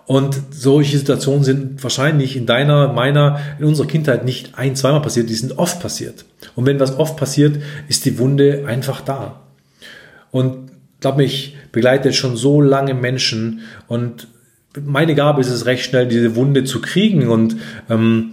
Und 0.06 0.40
solche 0.52 0.98
Situationen 0.98 1.44
sind 1.44 1.84
wahrscheinlich 1.84 2.38
in 2.38 2.46
deiner, 2.46 2.94
meiner, 2.94 3.42
in 3.60 3.66
unserer 3.66 3.88
Kindheit 3.88 4.24
nicht 4.24 4.58
ein, 4.58 4.76
zweimal 4.76 5.02
passiert, 5.02 5.30
die 5.30 5.36
sind 5.36 5.58
oft 5.58 5.82
passiert. 5.82 6.24
Und 6.56 6.66
wenn 6.66 6.80
was 6.80 6.98
oft 6.98 7.18
passiert, 7.18 7.62
ist 7.90 8.06
die 8.06 8.18
Wunde 8.18 8.64
einfach 8.68 9.02
da. 9.02 9.42
Und 10.32 10.72
glaube 11.02 11.18
mich, 11.18 11.58
begleitet 11.72 12.16
schon 12.16 12.38
so 12.38 12.62
lange 12.62 12.94
Menschen 12.94 13.62
und 13.88 14.28
meine 14.86 15.16
Gabe 15.16 15.42
ist 15.42 15.50
es 15.50 15.66
recht 15.66 15.84
schnell, 15.84 16.08
diese 16.08 16.36
Wunde 16.36 16.64
zu 16.64 16.82
kriegen 16.82 17.28
und 17.30 17.58
ähm, 17.90 18.32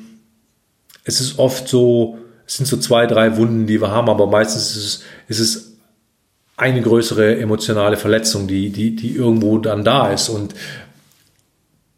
es 1.04 1.20
ist 1.20 1.38
oft 1.38 1.68
so, 1.68 2.18
es 2.46 2.56
sind 2.56 2.66
so 2.66 2.76
zwei, 2.76 3.06
drei 3.06 3.36
Wunden, 3.36 3.66
die 3.66 3.80
wir 3.80 3.90
haben, 3.90 4.08
aber 4.08 4.26
meistens 4.26 4.76
ist 4.76 4.76
es, 4.76 5.02
ist 5.28 5.40
es 5.40 5.74
eine 6.56 6.82
größere 6.82 7.38
emotionale 7.38 7.96
Verletzung, 7.96 8.46
die, 8.46 8.70
die, 8.70 8.94
die 8.94 9.16
irgendwo 9.16 9.58
dann 9.58 9.84
da 9.84 10.12
ist. 10.12 10.28
Und 10.28 10.54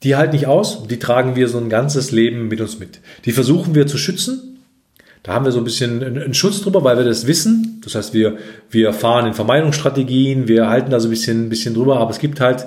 die 0.03 0.17
halten 0.17 0.35
nicht 0.35 0.47
aus, 0.47 0.87
die 0.87 0.99
tragen 0.99 1.37
wir 1.37 1.49
so 1.49 1.59
ein 1.59 1.69
ganzes 1.69 2.11
Leben 2.11 2.49
mit 2.49 2.61
uns 2.61 2.79
mit. 2.79 3.00
Die 3.25 3.33
versuchen 3.33 3.75
wir 3.75 3.87
zu 3.87 3.99
schützen. 3.99 4.59
Da 5.23 5.35
haben 5.35 5.45
wir 5.45 5.53
so 5.53 5.59
ein 5.59 5.65
bisschen 5.65 6.03
einen 6.03 6.35
Schutz 6.35 6.61
drüber, 6.61 6.85
weil 6.85 6.97
wir 6.97 7.05
das 7.05 7.26
wissen. 7.26 7.81
Das 7.83 7.97
heißt, 7.97 8.15
wir, 8.15 8.38
wir 8.71 8.93
fahren 8.93 9.26
in 9.26 9.35
Vermeidungsstrategien, 9.35 10.47
wir 10.47 10.69
halten 10.69 10.91
da 10.91 11.00
so 11.00 11.09
ein 11.09 11.11
bisschen, 11.11 11.47
ein 11.47 11.49
bisschen 11.49 11.75
drüber, 11.75 11.99
aber 11.99 12.11
es 12.11 12.21
gibt 12.21 12.41
halt 12.41 12.65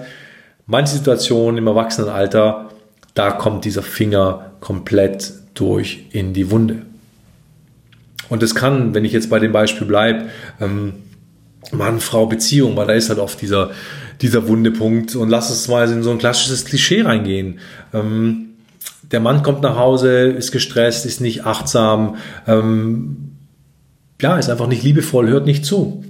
manche 0.65 0.95
Situationen 0.95 1.57
im 1.57 1.67
Erwachsenenalter, 1.67 2.69
da 3.13 3.31
kommt 3.31 3.63
dieser 3.65 3.81
Finger 3.81 4.51
komplett 4.59 5.33
durch 5.53 6.05
in 6.11 6.33
die 6.33 6.51
Wunde. 6.51 6.88
Und 8.29 8.41
das 8.43 8.55
kann, 8.55 8.93
wenn 8.93 9.05
ich 9.05 9.11
jetzt 9.11 9.29
bei 9.29 9.39
dem 9.39 9.51
Beispiel 9.51 9.87
bleibe, 9.87 10.25
ähm, 10.61 10.93
Mann-Frau-Beziehung, 11.71 12.75
weil 12.75 12.87
da 12.87 12.93
ist 12.93 13.09
halt 13.09 13.19
oft 13.19 13.41
dieser, 13.41 13.71
dieser 14.21 14.47
Wundepunkt. 14.47 15.15
Und 15.15 15.29
lass 15.29 15.49
es 15.49 15.67
mal 15.67 15.89
in 15.91 16.03
so 16.03 16.11
ein 16.11 16.17
klassisches 16.17 16.65
Klischee 16.65 17.01
reingehen. 17.01 17.59
Ähm, 17.93 18.49
der 19.11 19.19
Mann 19.19 19.43
kommt 19.43 19.61
nach 19.61 19.77
Hause, 19.77 20.23
ist 20.23 20.51
gestresst, 20.51 21.05
ist 21.05 21.21
nicht 21.21 21.45
achtsam, 21.45 22.17
ähm, 22.47 23.31
ja, 24.21 24.37
ist 24.37 24.49
einfach 24.49 24.67
nicht 24.67 24.83
liebevoll, 24.83 25.29
hört 25.29 25.45
nicht 25.45 25.65
zu. 25.65 26.03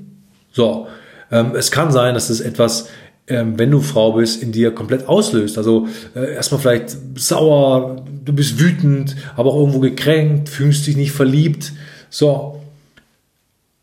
So, 0.51 0.87
ähm, 1.31 1.53
es 1.55 1.71
kann 1.71 1.91
sein, 1.91 2.13
dass 2.13 2.27
das 2.27 2.41
etwas, 2.41 2.89
ähm, 3.27 3.57
wenn 3.57 3.71
du 3.71 3.81
Frau 3.81 4.13
bist, 4.13 4.41
in 4.41 4.51
dir 4.51 4.71
komplett 4.71 5.07
auslöst. 5.07 5.57
Also 5.57 5.87
äh, 6.15 6.33
erstmal 6.33 6.59
vielleicht 6.59 6.97
sauer, 7.15 8.03
du 8.25 8.33
bist 8.33 8.59
wütend, 8.59 9.15
aber 9.35 9.51
auch 9.51 9.59
irgendwo 9.59 9.79
gekränkt, 9.79 10.49
fühlst 10.49 10.87
dich 10.87 10.97
nicht 10.97 11.11
verliebt. 11.11 11.71
So, 12.09 12.61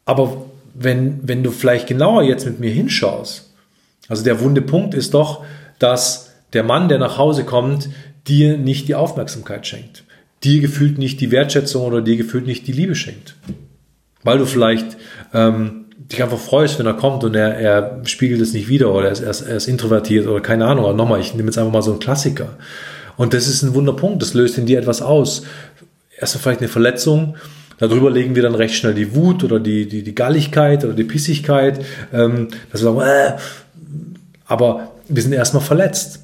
aber 0.04 0.46
wenn, 0.74 1.20
wenn 1.22 1.42
du 1.42 1.50
vielleicht 1.50 1.86
genauer 1.86 2.22
jetzt 2.22 2.46
mit 2.46 2.60
mir 2.60 2.70
hinschaust, 2.70 3.50
also 4.08 4.24
der 4.24 4.40
wunde 4.40 4.62
Punkt 4.62 4.94
ist 4.94 5.14
doch, 5.14 5.44
dass 5.78 6.32
der 6.52 6.62
Mann, 6.62 6.88
der 6.88 6.98
nach 6.98 7.18
Hause 7.18 7.44
kommt, 7.44 7.88
dir 8.28 8.56
nicht 8.56 8.88
die 8.88 8.94
Aufmerksamkeit 8.94 9.66
schenkt, 9.66 10.04
dir 10.44 10.60
gefühlt 10.60 10.98
nicht 10.98 11.20
die 11.20 11.30
Wertschätzung 11.30 11.84
oder 11.84 12.02
dir 12.02 12.16
gefühlt 12.16 12.46
nicht 12.46 12.66
die 12.66 12.72
Liebe 12.72 12.94
schenkt. 12.94 13.34
Weil 14.22 14.38
du 14.38 14.46
vielleicht 14.46 14.96
ähm, 15.32 15.86
dich 15.98 16.22
einfach 16.22 16.38
freust, 16.38 16.78
wenn 16.78 16.86
er 16.86 16.94
kommt 16.94 17.24
und 17.24 17.34
er, 17.34 17.56
er 17.56 18.00
spiegelt 18.04 18.40
es 18.40 18.52
nicht 18.52 18.68
wieder 18.68 18.92
oder 18.92 19.06
er 19.06 19.12
ist, 19.12 19.20
er 19.20 19.30
ist, 19.30 19.42
er 19.42 19.56
ist 19.56 19.68
introvertiert 19.68 20.26
oder 20.26 20.40
keine 20.40 20.66
Ahnung. 20.66 20.84
Aber 20.84 20.94
nochmal, 20.94 21.20
ich 21.20 21.34
nehme 21.34 21.48
jetzt 21.48 21.58
einfach 21.58 21.72
mal 21.72 21.82
so 21.82 21.92
einen 21.92 22.00
Klassiker. 22.00 22.56
Und 23.16 23.34
das 23.34 23.48
ist 23.48 23.62
ein 23.62 23.74
Wunderpunkt, 23.74 24.20
das 24.22 24.34
löst 24.34 24.58
in 24.58 24.66
dir 24.66 24.78
etwas 24.78 25.02
aus. 25.02 25.42
Erstmal 26.18 26.42
vielleicht 26.42 26.60
eine 26.60 26.68
Verletzung, 26.68 27.36
Darüber 27.78 28.10
legen 28.10 28.34
wir 28.34 28.42
dann 28.42 28.54
recht 28.54 28.74
schnell 28.74 28.94
die 28.94 29.14
Wut 29.14 29.44
oder 29.44 29.60
die, 29.60 29.86
die, 29.86 30.02
die 30.02 30.14
Galligkeit 30.14 30.84
oder 30.84 30.94
die 30.94 31.04
Pissigkeit, 31.04 31.84
ähm, 32.12 32.48
dass 32.72 32.82
wir 32.82 32.92
sagen, 32.92 33.00
äh, 33.00 33.36
aber 34.46 34.92
wir 35.08 35.22
sind 35.22 35.32
erstmal 35.32 35.62
verletzt. 35.62 36.20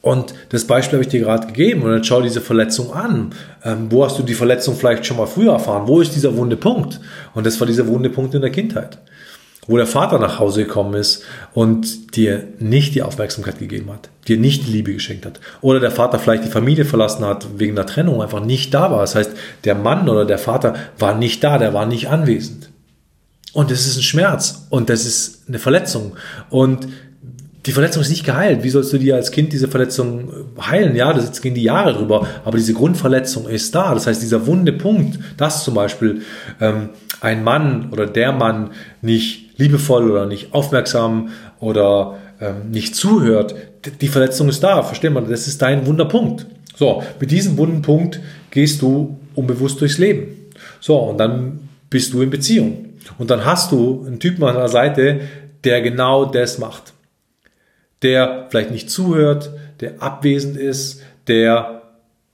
Und 0.00 0.34
das 0.48 0.66
Beispiel 0.66 0.98
habe 0.98 1.04
ich 1.04 1.10
dir 1.10 1.20
gerade 1.20 1.46
gegeben. 1.46 1.82
Und 1.82 1.92
dann 1.92 2.04
schau 2.04 2.20
diese 2.20 2.40
Verletzung 2.40 2.92
an. 2.92 3.32
Ähm, 3.64 3.86
wo 3.90 4.04
hast 4.04 4.18
du 4.18 4.24
die 4.24 4.34
Verletzung 4.34 4.74
vielleicht 4.74 5.06
schon 5.06 5.16
mal 5.16 5.26
früher 5.26 5.52
erfahren? 5.52 5.86
Wo 5.86 6.00
ist 6.00 6.14
dieser 6.14 6.36
wunde 6.36 6.56
Punkt? 6.56 7.00
Und 7.34 7.46
das 7.46 7.58
war 7.60 7.68
dieser 7.68 7.86
wunde 7.86 8.10
Punkt 8.10 8.34
in 8.34 8.40
der 8.40 8.50
Kindheit. 8.50 8.98
Wo 9.68 9.76
der 9.76 9.86
Vater 9.86 10.18
nach 10.18 10.40
Hause 10.40 10.64
gekommen 10.64 10.94
ist 10.94 11.22
und 11.54 12.16
dir 12.16 12.48
nicht 12.58 12.96
die 12.96 13.02
Aufmerksamkeit 13.02 13.60
gegeben 13.60 13.92
hat, 13.92 14.08
dir 14.26 14.36
nicht 14.36 14.66
die 14.66 14.72
Liebe 14.72 14.92
geschenkt 14.92 15.24
hat. 15.24 15.40
Oder 15.60 15.78
der 15.78 15.92
Vater 15.92 16.18
vielleicht 16.18 16.44
die 16.44 16.50
Familie 16.50 16.84
verlassen 16.84 17.24
hat, 17.24 17.46
wegen 17.58 17.76
der 17.76 17.86
Trennung 17.86 18.20
einfach 18.20 18.44
nicht 18.44 18.74
da 18.74 18.90
war. 18.90 19.00
Das 19.00 19.14
heißt, 19.14 19.30
der 19.62 19.76
Mann 19.76 20.08
oder 20.08 20.24
der 20.24 20.38
Vater 20.38 20.74
war 20.98 21.14
nicht 21.14 21.44
da, 21.44 21.58
der 21.58 21.74
war 21.74 21.86
nicht 21.86 22.08
anwesend. 22.08 22.70
Und 23.52 23.70
das 23.70 23.86
ist 23.86 23.96
ein 23.96 24.02
Schmerz 24.02 24.66
und 24.70 24.88
das 24.88 25.04
ist 25.04 25.44
eine 25.46 25.58
Verletzung. 25.60 26.16
Und 26.50 26.88
die 27.66 27.72
Verletzung 27.72 28.02
ist 28.02 28.10
nicht 28.10 28.24
geheilt. 28.24 28.64
Wie 28.64 28.70
sollst 28.70 28.92
du 28.92 28.98
dir 28.98 29.14
als 29.14 29.30
Kind 29.30 29.52
diese 29.52 29.68
Verletzung 29.68 30.32
heilen? 30.60 30.96
Ja, 30.96 31.12
das 31.12 31.40
gehen 31.40 31.54
die 31.54 31.62
Jahre 31.62 31.94
drüber, 31.94 32.26
aber 32.44 32.56
diese 32.56 32.74
Grundverletzung 32.74 33.48
ist 33.48 33.74
da. 33.74 33.94
Das 33.94 34.06
heißt, 34.06 34.20
dieser 34.20 34.46
wunde 34.46 34.72
Punkt, 34.72 35.18
dass 35.36 35.62
zum 35.62 35.74
Beispiel 35.74 36.22
ähm, 36.60 36.88
ein 37.20 37.44
Mann 37.44 37.90
oder 37.92 38.06
der 38.06 38.32
Mann 38.32 38.70
nicht 39.00 39.41
liebevoll 39.56 40.10
oder 40.10 40.26
nicht 40.26 40.54
aufmerksam 40.54 41.30
oder 41.60 42.18
ähm, 42.40 42.70
nicht 42.70 42.94
zuhört, 42.94 43.54
die 44.00 44.08
Verletzung 44.08 44.48
ist 44.48 44.62
da. 44.62 44.82
Versteht 44.82 45.12
man? 45.12 45.28
Das 45.28 45.46
ist 45.46 45.60
dein 45.62 45.86
Wunderpunkt. 45.86 46.46
So, 46.76 47.02
mit 47.20 47.30
diesem 47.30 47.56
wunden 47.58 47.82
Punkt 47.82 48.20
gehst 48.50 48.82
du 48.82 49.18
unbewusst 49.34 49.80
durchs 49.80 49.98
Leben. 49.98 50.50
So, 50.80 50.98
und 50.98 51.18
dann 51.18 51.68
bist 51.90 52.12
du 52.12 52.22
in 52.22 52.30
Beziehung. 52.30 52.90
Und 53.18 53.30
dann 53.30 53.44
hast 53.44 53.72
du 53.72 54.04
einen 54.06 54.20
Typen 54.20 54.44
an 54.44 54.56
der 54.56 54.68
Seite, 54.68 55.20
der 55.64 55.82
genau 55.82 56.24
das 56.24 56.58
macht 56.58 56.92
der 58.02 58.46
vielleicht 58.50 58.70
nicht 58.70 58.90
zuhört, 58.90 59.50
der 59.80 60.02
abwesend 60.02 60.56
ist, 60.56 61.02
der 61.28 61.82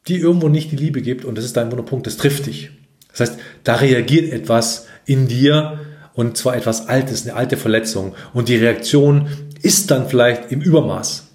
dir 0.06 0.18
irgendwo 0.18 0.48
nicht 0.48 0.72
die 0.72 0.76
Liebe 0.76 1.02
gibt 1.02 1.24
und 1.24 1.36
das 1.36 1.44
ist 1.44 1.56
dein 1.56 1.70
Wunderpunkt, 1.70 2.06
das 2.06 2.16
trifft 2.16 2.46
dich. 2.46 2.70
Das 3.10 3.20
heißt, 3.20 3.38
da 3.64 3.76
reagiert 3.76 4.32
etwas 4.32 4.86
in 5.04 5.28
dir 5.28 5.80
und 6.18 6.36
zwar 6.36 6.56
etwas 6.56 6.88
Altes, 6.88 7.22
eine 7.22 7.36
alte 7.36 7.56
Verletzung 7.56 8.16
und 8.34 8.48
die 8.48 8.56
Reaktion 8.56 9.28
ist 9.62 9.92
dann 9.92 10.08
vielleicht 10.08 10.50
im 10.50 10.60
Übermaß, 10.60 11.28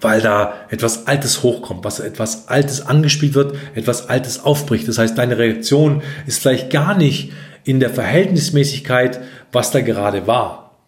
weil 0.00 0.22
da 0.22 0.54
etwas 0.70 1.06
Altes 1.06 1.42
hochkommt, 1.42 1.84
was 1.84 2.00
etwas 2.00 2.48
Altes 2.48 2.86
angespielt 2.86 3.34
wird, 3.34 3.56
etwas 3.74 4.08
Altes 4.08 4.42
aufbricht. 4.42 4.88
Das 4.88 4.96
heißt, 4.96 5.18
deine 5.18 5.36
Reaktion 5.36 6.02
ist 6.26 6.40
vielleicht 6.40 6.70
gar 6.70 6.96
nicht 6.96 7.32
in 7.64 7.78
der 7.78 7.90
Verhältnismäßigkeit, 7.90 9.20
was 9.52 9.70
da 9.70 9.82
gerade 9.82 10.26
war, 10.26 10.78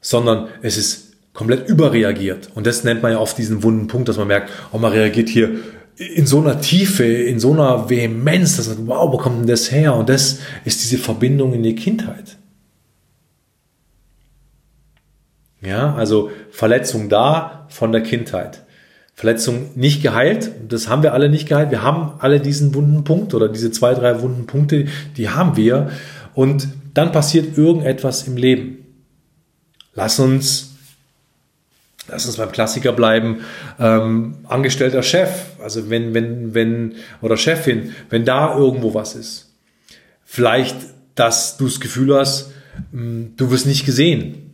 sondern 0.00 0.48
es 0.62 0.78
ist 0.78 1.12
komplett 1.34 1.68
überreagiert. 1.68 2.48
Und 2.54 2.66
das 2.66 2.82
nennt 2.82 3.02
man 3.02 3.12
ja 3.12 3.18
oft 3.18 3.36
diesen 3.36 3.62
wunden 3.62 3.88
Punkt, 3.88 4.08
dass 4.08 4.16
man 4.16 4.28
merkt, 4.28 4.50
oh, 4.72 4.78
man 4.78 4.92
reagiert 4.92 5.28
hier 5.28 5.58
in 5.96 6.26
so 6.26 6.40
einer 6.40 6.60
Tiefe, 6.60 7.04
in 7.04 7.38
so 7.38 7.52
einer 7.52 7.88
Vehemenz, 7.90 8.56
dass 8.56 8.68
man 8.68 8.76
sagt, 8.76 8.88
wow, 8.88 9.12
wo 9.12 9.18
kommt 9.18 9.40
denn 9.40 9.46
das 9.46 9.70
her? 9.70 9.94
Und 9.94 10.08
das 10.08 10.40
ist 10.64 10.82
diese 10.82 10.98
Verbindung 10.98 11.52
in 11.52 11.62
die 11.62 11.74
Kindheit. 11.74 12.38
Ja, 15.60 15.94
also 15.94 16.30
Verletzung 16.50 17.08
da 17.08 17.66
von 17.68 17.92
der 17.92 18.02
Kindheit. 18.02 18.64
Verletzung 19.14 19.70
nicht 19.76 20.02
geheilt, 20.02 20.50
das 20.68 20.88
haben 20.88 21.02
wir 21.02 21.12
alle 21.12 21.28
nicht 21.28 21.48
geheilt. 21.48 21.70
Wir 21.70 21.82
haben 21.82 22.14
alle 22.18 22.40
diesen 22.40 22.74
wunden 22.74 23.04
Punkt 23.04 23.34
oder 23.34 23.48
diese 23.48 23.70
zwei, 23.70 23.94
drei 23.94 24.20
wunden 24.22 24.46
Punkte, 24.46 24.86
die 25.16 25.28
haben 25.28 25.56
wir. 25.56 25.90
Und 26.34 26.68
dann 26.94 27.12
passiert 27.12 27.56
irgendetwas 27.56 28.26
im 28.26 28.36
Leben. 28.36 28.78
Lass 29.94 30.18
uns 30.18 30.71
lass 32.08 32.26
uns 32.26 32.36
beim 32.36 32.52
Klassiker 32.52 32.92
bleiben, 32.92 33.44
ähm, 33.78 34.38
angestellter 34.44 35.02
Chef, 35.02 35.30
also 35.62 35.90
wenn, 35.90 36.14
wenn, 36.14 36.54
wenn, 36.54 36.96
oder 37.20 37.36
Chefin, 37.36 37.94
wenn 38.10 38.24
da 38.24 38.56
irgendwo 38.56 38.94
was 38.94 39.14
ist. 39.14 39.52
Vielleicht, 40.24 40.76
dass 41.14 41.56
du 41.56 41.66
das 41.66 41.80
Gefühl 41.80 42.16
hast, 42.16 42.52
hm, 42.90 43.34
du 43.36 43.50
wirst 43.50 43.66
nicht 43.66 43.84
gesehen. 43.84 44.50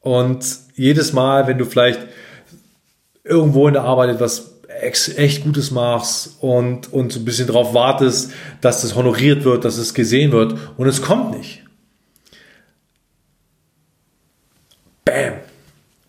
Und 0.00 0.44
jedes 0.74 1.12
Mal, 1.12 1.46
wenn 1.48 1.58
du 1.58 1.64
vielleicht 1.64 2.00
irgendwo 3.24 3.66
in 3.66 3.74
der 3.74 3.82
Arbeit 3.82 4.10
etwas 4.10 4.52
echt 4.80 5.42
Gutes 5.42 5.70
machst 5.70 6.36
und, 6.40 6.92
und 6.92 7.12
so 7.12 7.20
ein 7.20 7.24
bisschen 7.24 7.46
darauf 7.46 7.74
wartest, 7.74 8.32
dass 8.60 8.82
das 8.82 8.94
honoriert 8.94 9.44
wird, 9.44 9.64
dass 9.64 9.78
es 9.78 9.94
gesehen 9.94 10.32
wird 10.32 10.54
und 10.76 10.86
es 10.86 11.02
kommt 11.02 11.36
nicht. 11.36 11.62
Bam, 15.04 15.34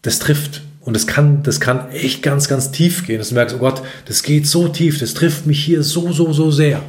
das 0.07 0.19
trifft. 0.19 0.61
Und 0.79 0.95
das 0.95 1.05
kann, 1.05 1.43
das 1.43 1.59
kann 1.59 1.91
echt 1.91 2.23
ganz, 2.23 2.47
ganz 2.47 2.71
tief 2.71 3.05
gehen. 3.05 3.17
Dass 3.19 3.29
du 3.29 3.35
merkst, 3.35 3.55
oh 3.57 3.59
Gott, 3.59 3.81
das 4.05 4.23
geht 4.23 4.47
so 4.47 4.69
tief, 4.69 4.99
das 4.99 5.13
trifft 5.13 5.45
mich 5.45 5.63
hier 5.63 5.83
so, 5.83 6.13
so, 6.13 6.31
so 6.31 6.49
sehr. 6.49 6.81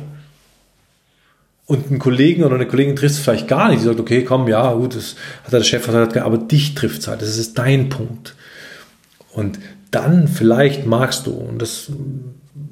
Und 1.66 1.88
einen 1.90 1.98
Kollegen 1.98 2.44
oder 2.44 2.54
eine 2.54 2.68
Kollegin 2.68 2.94
trifft 2.94 3.16
es 3.16 3.20
vielleicht 3.20 3.48
gar 3.48 3.68
nicht. 3.68 3.80
Die 3.80 3.86
sagt, 3.86 3.98
okay, 3.98 4.22
komm, 4.22 4.46
ja, 4.46 4.72
gut, 4.72 4.94
das 4.94 5.16
hat 5.42 5.52
der 5.52 5.64
Chef 5.64 5.84
gesagt, 5.84 6.16
aber 6.16 6.38
dich 6.38 6.76
trifft 6.76 7.00
es 7.00 7.08
halt. 7.08 7.20
Das 7.20 7.36
ist 7.36 7.58
dein 7.58 7.88
Punkt. 7.88 8.36
Und 9.32 9.58
dann 9.90 10.28
vielleicht 10.28 10.86
magst 10.86 11.26
du, 11.26 11.32
und 11.32 11.60
das 11.60 11.90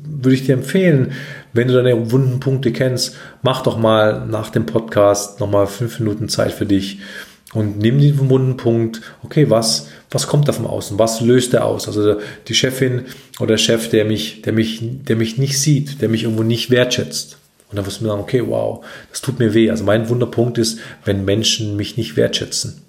würde 0.05 0.35
ich 0.35 0.47
dir 0.47 0.55
empfehlen, 0.55 1.13
wenn 1.53 1.67
du 1.67 1.75
deine 1.75 2.13
wunden 2.13 2.39
Punkte 2.39 2.71
kennst, 2.71 3.17
mach 3.43 3.63
doch 3.63 3.77
mal 3.77 4.25
nach 4.27 4.51
dem 4.51 4.65
Podcast 4.65 5.41
nochmal 5.41 5.67
fünf 5.67 5.99
Minuten 5.99 6.29
Zeit 6.29 6.53
für 6.53 6.67
dich 6.67 7.01
und 7.53 7.79
nimm 7.79 7.99
den 8.01 8.29
wunden 8.29 8.57
Punkt, 8.57 9.01
okay, 9.23 9.51
was, 9.51 9.89
was 10.17 10.27
kommt 10.27 10.49
da 10.49 10.53
vom 10.53 10.67
Außen? 10.67 10.99
Was 10.99 11.21
löst 11.21 11.55
er 11.55 11.65
aus? 11.65 11.87
Also 11.87 12.17
die 12.49 12.55
Chefin 12.55 13.05
oder 13.39 13.49
der 13.49 13.59
Chef, 13.59 13.89
der 13.91 14.05
mich, 14.05 14.43
der 14.43 14.53
mich, 14.53 14.81
der 14.83 15.15
mich 15.15 15.39
nicht 15.39 15.61
sieht, 15.61 16.01
der 16.01 16.09
mich 16.09 16.25
irgendwo 16.25 16.43
nicht 16.43 16.71
wertschätzt. 16.71 17.39
Und 17.71 17.77
dann 17.77 17.85
du 17.85 17.91
mir 18.05 18.11
sagen, 18.11 18.23
okay, 18.23 18.43
wow, 18.47 18.85
das 19.11 19.21
tut 19.21 19.39
mir 19.39 19.53
weh. 19.53 19.71
Also 19.71 19.85
mein 19.85 20.09
Wunderpunkt 20.09 20.57
ist, 20.59 20.79
wenn 21.05 21.25
Menschen 21.25 21.77
mich 21.77 21.97
nicht 21.97 22.17
wertschätzen. 22.17 22.81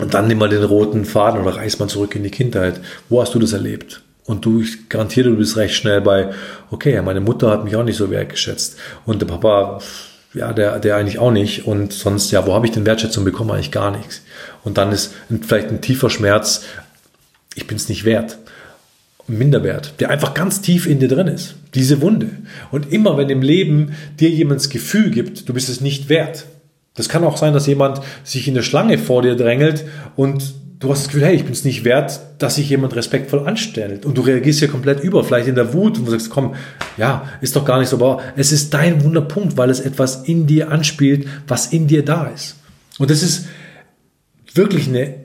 Und 0.00 0.14
dann 0.14 0.28
nimm 0.28 0.38
mal 0.38 0.48
den 0.48 0.64
roten 0.64 1.04
Faden 1.04 1.42
oder 1.42 1.56
reiß 1.56 1.78
mal 1.78 1.88
zurück 1.88 2.14
in 2.16 2.22
die 2.22 2.30
Kindheit. 2.30 2.80
Wo 3.08 3.20
hast 3.20 3.34
du 3.34 3.38
das 3.38 3.52
erlebt? 3.52 4.02
Und 4.24 4.44
du, 4.46 4.62
ich 4.62 4.88
garantiere, 4.88 5.30
du 5.30 5.36
bist 5.36 5.56
recht 5.56 5.74
schnell 5.74 6.00
bei, 6.00 6.30
okay, 6.70 7.02
meine 7.02 7.20
Mutter 7.20 7.50
hat 7.50 7.64
mich 7.64 7.76
auch 7.76 7.84
nicht 7.84 7.96
so 7.96 8.10
wertgeschätzt. 8.10 8.76
Und 9.04 9.20
der 9.20 9.26
Papa, 9.26 9.80
ja, 10.34 10.52
der, 10.52 10.78
der 10.78 10.96
eigentlich 10.96 11.18
auch 11.18 11.30
nicht. 11.30 11.66
Und 11.66 11.92
sonst, 11.92 12.30
ja, 12.30 12.46
wo 12.46 12.54
habe 12.54 12.66
ich 12.66 12.72
denn 12.72 12.86
Wertschätzung 12.86 13.24
bekommen? 13.24 13.50
Eigentlich 13.50 13.72
gar 13.72 13.90
nichts. 13.90 14.22
Und 14.64 14.78
dann 14.78 14.92
ist 14.92 15.12
vielleicht 15.42 15.68
ein 15.68 15.80
tiefer 15.80 16.10
Schmerz, 16.10 16.64
ich 17.54 17.66
bin 17.66 17.76
es 17.76 17.88
nicht 17.88 18.04
wert. 18.04 18.38
Minderwert, 19.26 19.94
der 20.00 20.10
einfach 20.10 20.34
ganz 20.34 20.60
tief 20.60 20.86
in 20.86 20.98
dir 20.98 21.08
drin 21.08 21.28
ist. 21.28 21.54
Diese 21.74 22.00
Wunde. 22.00 22.30
Und 22.72 22.92
immer 22.92 23.16
wenn 23.16 23.30
im 23.30 23.42
Leben 23.42 23.92
dir 24.18 24.28
jemand 24.28 24.60
das 24.60 24.70
Gefühl 24.70 25.10
gibt, 25.10 25.48
du 25.48 25.54
bist 25.54 25.68
es 25.68 25.80
nicht 25.80 26.08
wert. 26.08 26.46
Das 26.94 27.08
kann 27.08 27.22
auch 27.22 27.36
sein, 27.36 27.52
dass 27.52 27.66
jemand 27.68 28.00
sich 28.24 28.48
in 28.48 28.54
der 28.54 28.62
Schlange 28.62 28.98
vor 28.98 29.22
dir 29.22 29.36
drängelt 29.36 29.84
und 30.16 30.54
du 30.80 30.90
hast 30.90 31.02
das 31.02 31.08
Gefühl, 31.08 31.26
hey, 31.26 31.36
ich 31.36 31.44
bin 31.44 31.52
es 31.52 31.64
nicht 31.64 31.84
wert, 31.84 32.20
dass 32.38 32.56
sich 32.56 32.68
jemand 32.68 32.96
respektvoll 32.96 33.46
anstellt. 33.46 34.06
Und 34.06 34.16
du 34.16 34.22
reagierst 34.22 34.60
hier 34.60 34.68
komplett 34.68 35.04
über, 35.04 35.22
vielleicht 35.22 35.46
in 35.46 35.54
der 35.54 35.72
Wut 35.74 35.98
und 35.98 36.06
du 36.06 36.10
sagst, 36.10 36.30
komm, 36.30 36.54
ja, 36.96 37.28
ist 37.42 37.54
doch 37.54 37.64
gar 37.64 37.78
nicht 37.78 37.90
so, 37.90 37.96
aber 37.96 38.22
es 38.36 38.50
ist 38.50 38.72
dein 38.72 39.04
Wunderpunkt, 39.04 39.56
weil 39.58 39.70
es 39.70 39.80
etwas 39.80 40.24
in 40.24 40.46
dir 40.46 40.70
anspielt, 40.70 41.28
was 41.46 41.66
in 41.66 41.86
dir 41.86 42.04
da 42.04 42.26
ist. 42.26 42.56
Und 42.98 43.10
das 43.10 43.22
ist 43.22 43.46
wirklich 44.54 44.88
eine, 44.88 45.16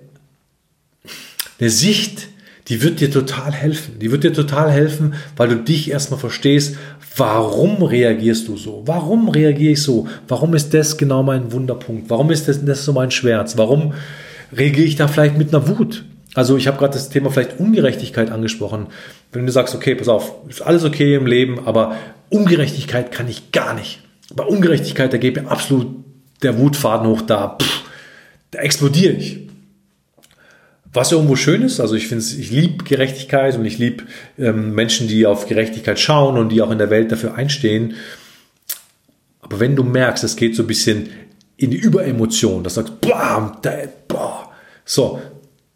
eine 1.59 1.69
Sicht, 1.69 2.27
die 2.67 2.81
wird 2.81 2.99
dir 2.99 3.11
total 3.11 3.53
helfen. 3.53 3.99
Die 3.99 4.11
wird 4.11 4.23
dir 4.23 4.33
total 4.33 4.69
helfen, 4.69 5.13
weil 5.37 5.47
du 5.47 5.55
dich 5.55 5.89
erstmal 5.89 6.19
verstehst, 6.19 6.75
warum 7.15 7.81
reagierst 7.81 8.49
du 8.49 8.57
so? 8.57 8.83
Warum 8.85 9.29
reagiere 9.29 9.73
ich 9.73 9.81
so? 9.81 10.07
Warum 10.27 10.53
ist 10.53 10.73
das 10.73 10.97
genau 10.97 11.23
mein 11.23 11.53
Wunderpunkt? 11.53 12.09
Warum 12.09 12.31
ist 12.31 12.47
das, 12.49 12.65
das 12.65 12.83
so 12.83 12.91
mein 12.91 13.11
Schmerz? 13.11 13.55
Warum 13.57 13.93
reagiere 14.51 14.87
ich 14.87 14.95
da 14.95 15.07
vielleicht 15.07 15.37
mit 15.37 15.53
einer 15.53 15.67
Wut? 15.67 16.05
Also 16.33 16.57
ich 16.57 16.67
habe 16.67 16.77
gerade 16.77 16.93
das 16.93 17.09
Thema 17.09 17.31
vielleicht 17.31 17.59
Ungerechtigkeit 17.59 18.29
angesprochen. 18.29 18.87
Wenn 19.31 19.45
du 19.45 19.51
sagst, 19.51 19.73
okay, 19.73 19.95
pass 19.95 20.09
auf, 20.09 20.35
ist 20.49 20.61
alles 20.61 20.83
okay 20.83 21.15
im 21.15 21.25
Leben, 21.25 21.65
aber 21.65 21.95
Ungerechtigkeit 22.29 23.11
kann 23.11 23.29
ich 23.29 23.51
gar 23.51 23.73
nicht. 23.73 24.01
Bei 24.33 24.43
Ungerechtigkeit, 24.43 25.13
da 25.13 25.17
geht 25.17 25.35
mir 25.35 25.49
absolut 25.49 25.87
der 26.43 26.57
Wutfaden 26.57 27.07
hoch 27.07 27.21
da. 27.21 27.57
Pff, 27.61 27.83
da 28.51 28.59
explodiere 28.59 29.13
ich. 29.13 29.39
Was 30.91 31.11
irgendwo 31.11 31.35
schön 31.35 31.61
ist, 31.61 31.79
also 31.79 31.95
ich 31.95 32.07
finde 32.07 32.23
ich 32.23 32.51
liebe 32.51 32.83
Gerechtigkeit 32.83 33.57
und 33.57 33.65
ich 33.65 33.77
liebe 33.77 34.05
ähm, 34.39 34.73
Menschen, 34.73 35.07
die 35.07 35.25
auf 35.25 35.47
Gerechtigkeit 35.47 35.99
schauen 35.99 36.37
und 36.37 36.49
die 36.49 36.61
auch 36.61 36.71
in 36.71 36.77
der 36.77 36.89
Welt 36.89 37.11
dafür 37.11 37.35
einstehen. 37.35 37.95
Aber 39.41 39.59
wenn 39.59 39.75
du 39.75 39.83
merkst, 39.83 40.23
es 40.23 40.37
geht 40.37 40.55
so 40.55 40.63
ein 40.63 40.67
bisschen 40.67 41.09
in 41.57 41.71
die 41.71 41.77
Überemotion, 41.77 42.63
dass 42.63 42.75
du 42.75 42.81
sagst, 42.81 43.01
bam, 43.01 43.57
da, 43.61 43.71
boah, 44.07 44.49
so, 44.83 45.19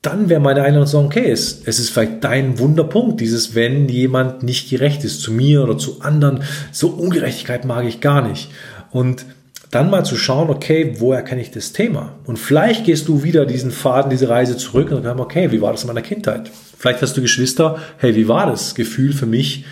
dann 0.01 0.29
wäre 0.29 0.39
meine 0.39 0.61
Einladung 0.61 0.87
sagen, 0.87 1.05
okay, 1.07 1.29
es, 1.29 1.61
es 1.65 1.79
ist 1.79 1.89
vielleicht 1.89 2.23
dein 2.23 2.57
Wunderpunkt, 2.59 3.19
dieses, 3.19 3.53
wenn 3.55 3.89
jemand 3.89 4.43
nicht 4.43 4.69
gerecht 4.69 5.03
ist 5.03 5.21
zu 5.21 5.31
mir 5.33 5.63
oder 5.63 5.77
zu 5.77 6.01
anderen, 6.01 6.43
so 6.71 6.89
Ungerechtigkeit 6.89 7.65
mag 7.65 7.85
ich 7.85 7.99
gar 7.99 8.25
nicht. 8.25 8.49
Und 8.91 9.25
dann 9.71 9.89
mal 9.89 10.03
zu 10.03 10.15
schauen, 10.15 10.49
okay, 10.49 10.95
woher 10.99 11.21
kenne 11.21 11.41
ich 11.41 11.51
das 11.51 11.73
Thema? 11.73 12.15
Und 12.25 12.39
vielleicht 12.39 12.85
gehst 12.85 13.07
du 13.07 13.23
wieder 13.23 13.45
diesen 13.45 13.71
Faden, 13.71 14.09
diese 14.09 14.29
Reise 14.29 14.57
zurück 14.57 14.91
und 14.91 15.03
sagst, 15.03 15.19
okay, 15.19 15.51
wie 15.51 15.61
war 15.61 15.71
das 15.71 15.83
in 15.83 15.87
meiner 15.87 16.01
Kindheit? 16.01 16.49
Vielleicht 16.77 17.01
hast 17.01 17.17
du 17.17 17.21
Geschwister, 17.21 17.77
hey, 17.97 18.15
wie 18.15 18.27
war 18.27 18.47
das 18.47 18.73
Gefühl 18.73 19.13
für 19.13 19.25
mich 19.25 19.65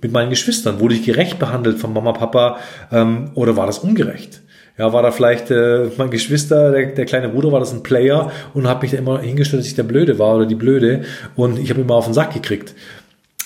mit 0.00 0.12
meinen 0.12 0.30
Geschwistern? 0.30 0.80
Wurde 0.80 0.94
ich 0.94 1.04
gerecht 1.04 1.38
behandelt 1.38 1.78
von 1.78 1.92
Mama, 1.92 2.12
Papa 2.12 2.58
ähm, 2.90 3.30
oder 3.34 3.56
war 3.56 3.66
das 3.66 3.78
ungerecht? 3.78 4.40
Ja, 4.78 4.92
war 4.92 5.02
da 5.02 5.10
vielleicht 5.10 5.50
äh, 5.50 5.90
mein 5.96 6.10
Geschwister, 6.10 6.70
der, 6.70 6.86
der 6.92 7.04
kleine 7.04 7.28
Bruder, 7.28 7.50
war 7.50 7.60
das 7.60 7.72
ein 7.72 7.82
Player 7.82 8.30
und 8.54 8.68
habe 8.68 8.82
mich 8.82 8.92
da 8.92 8.98
immer 8.98 9.20
hingestellt, 9.20 9.60
dass 9.60 9.66
ich 9.68 9.74
der 9.74 9.82
Blöde 9.82 10.18
war 10.18 10.36
oder 10.36 10.46
die 10.46 10.54
Blöde 10.54 11.02
und 11.34 11.58
ich 11.58 11.70
habe 11.70 11.80
immer 11.80 11.94
auf 11.94 12.04
den 12.04 12.14
Sack 12.14 12.32
gekriegt. 12.32 12.74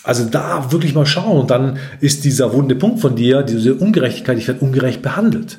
Also 0.05 0.25
da 0.25 0.71
wirklich 0.73 0.95
mal 0.95 1.07
schauen 1.07 1.41
und 1.41 1.51
dann 1.51 1.79
ist 2.01 2.25
dieser 2.25 2.53
wunde 2.53 2.75
Punkt 2.75 3.01
von 3.01 3.17
dir, 3.17 3.43
diese 3.43 3.75
Ungerechtigkeit, 3.75 4.37
ich 4.37 4.49
werde 4.49 4.61
ungerecht 4.61 5.01
behandelt. 5.01 5.59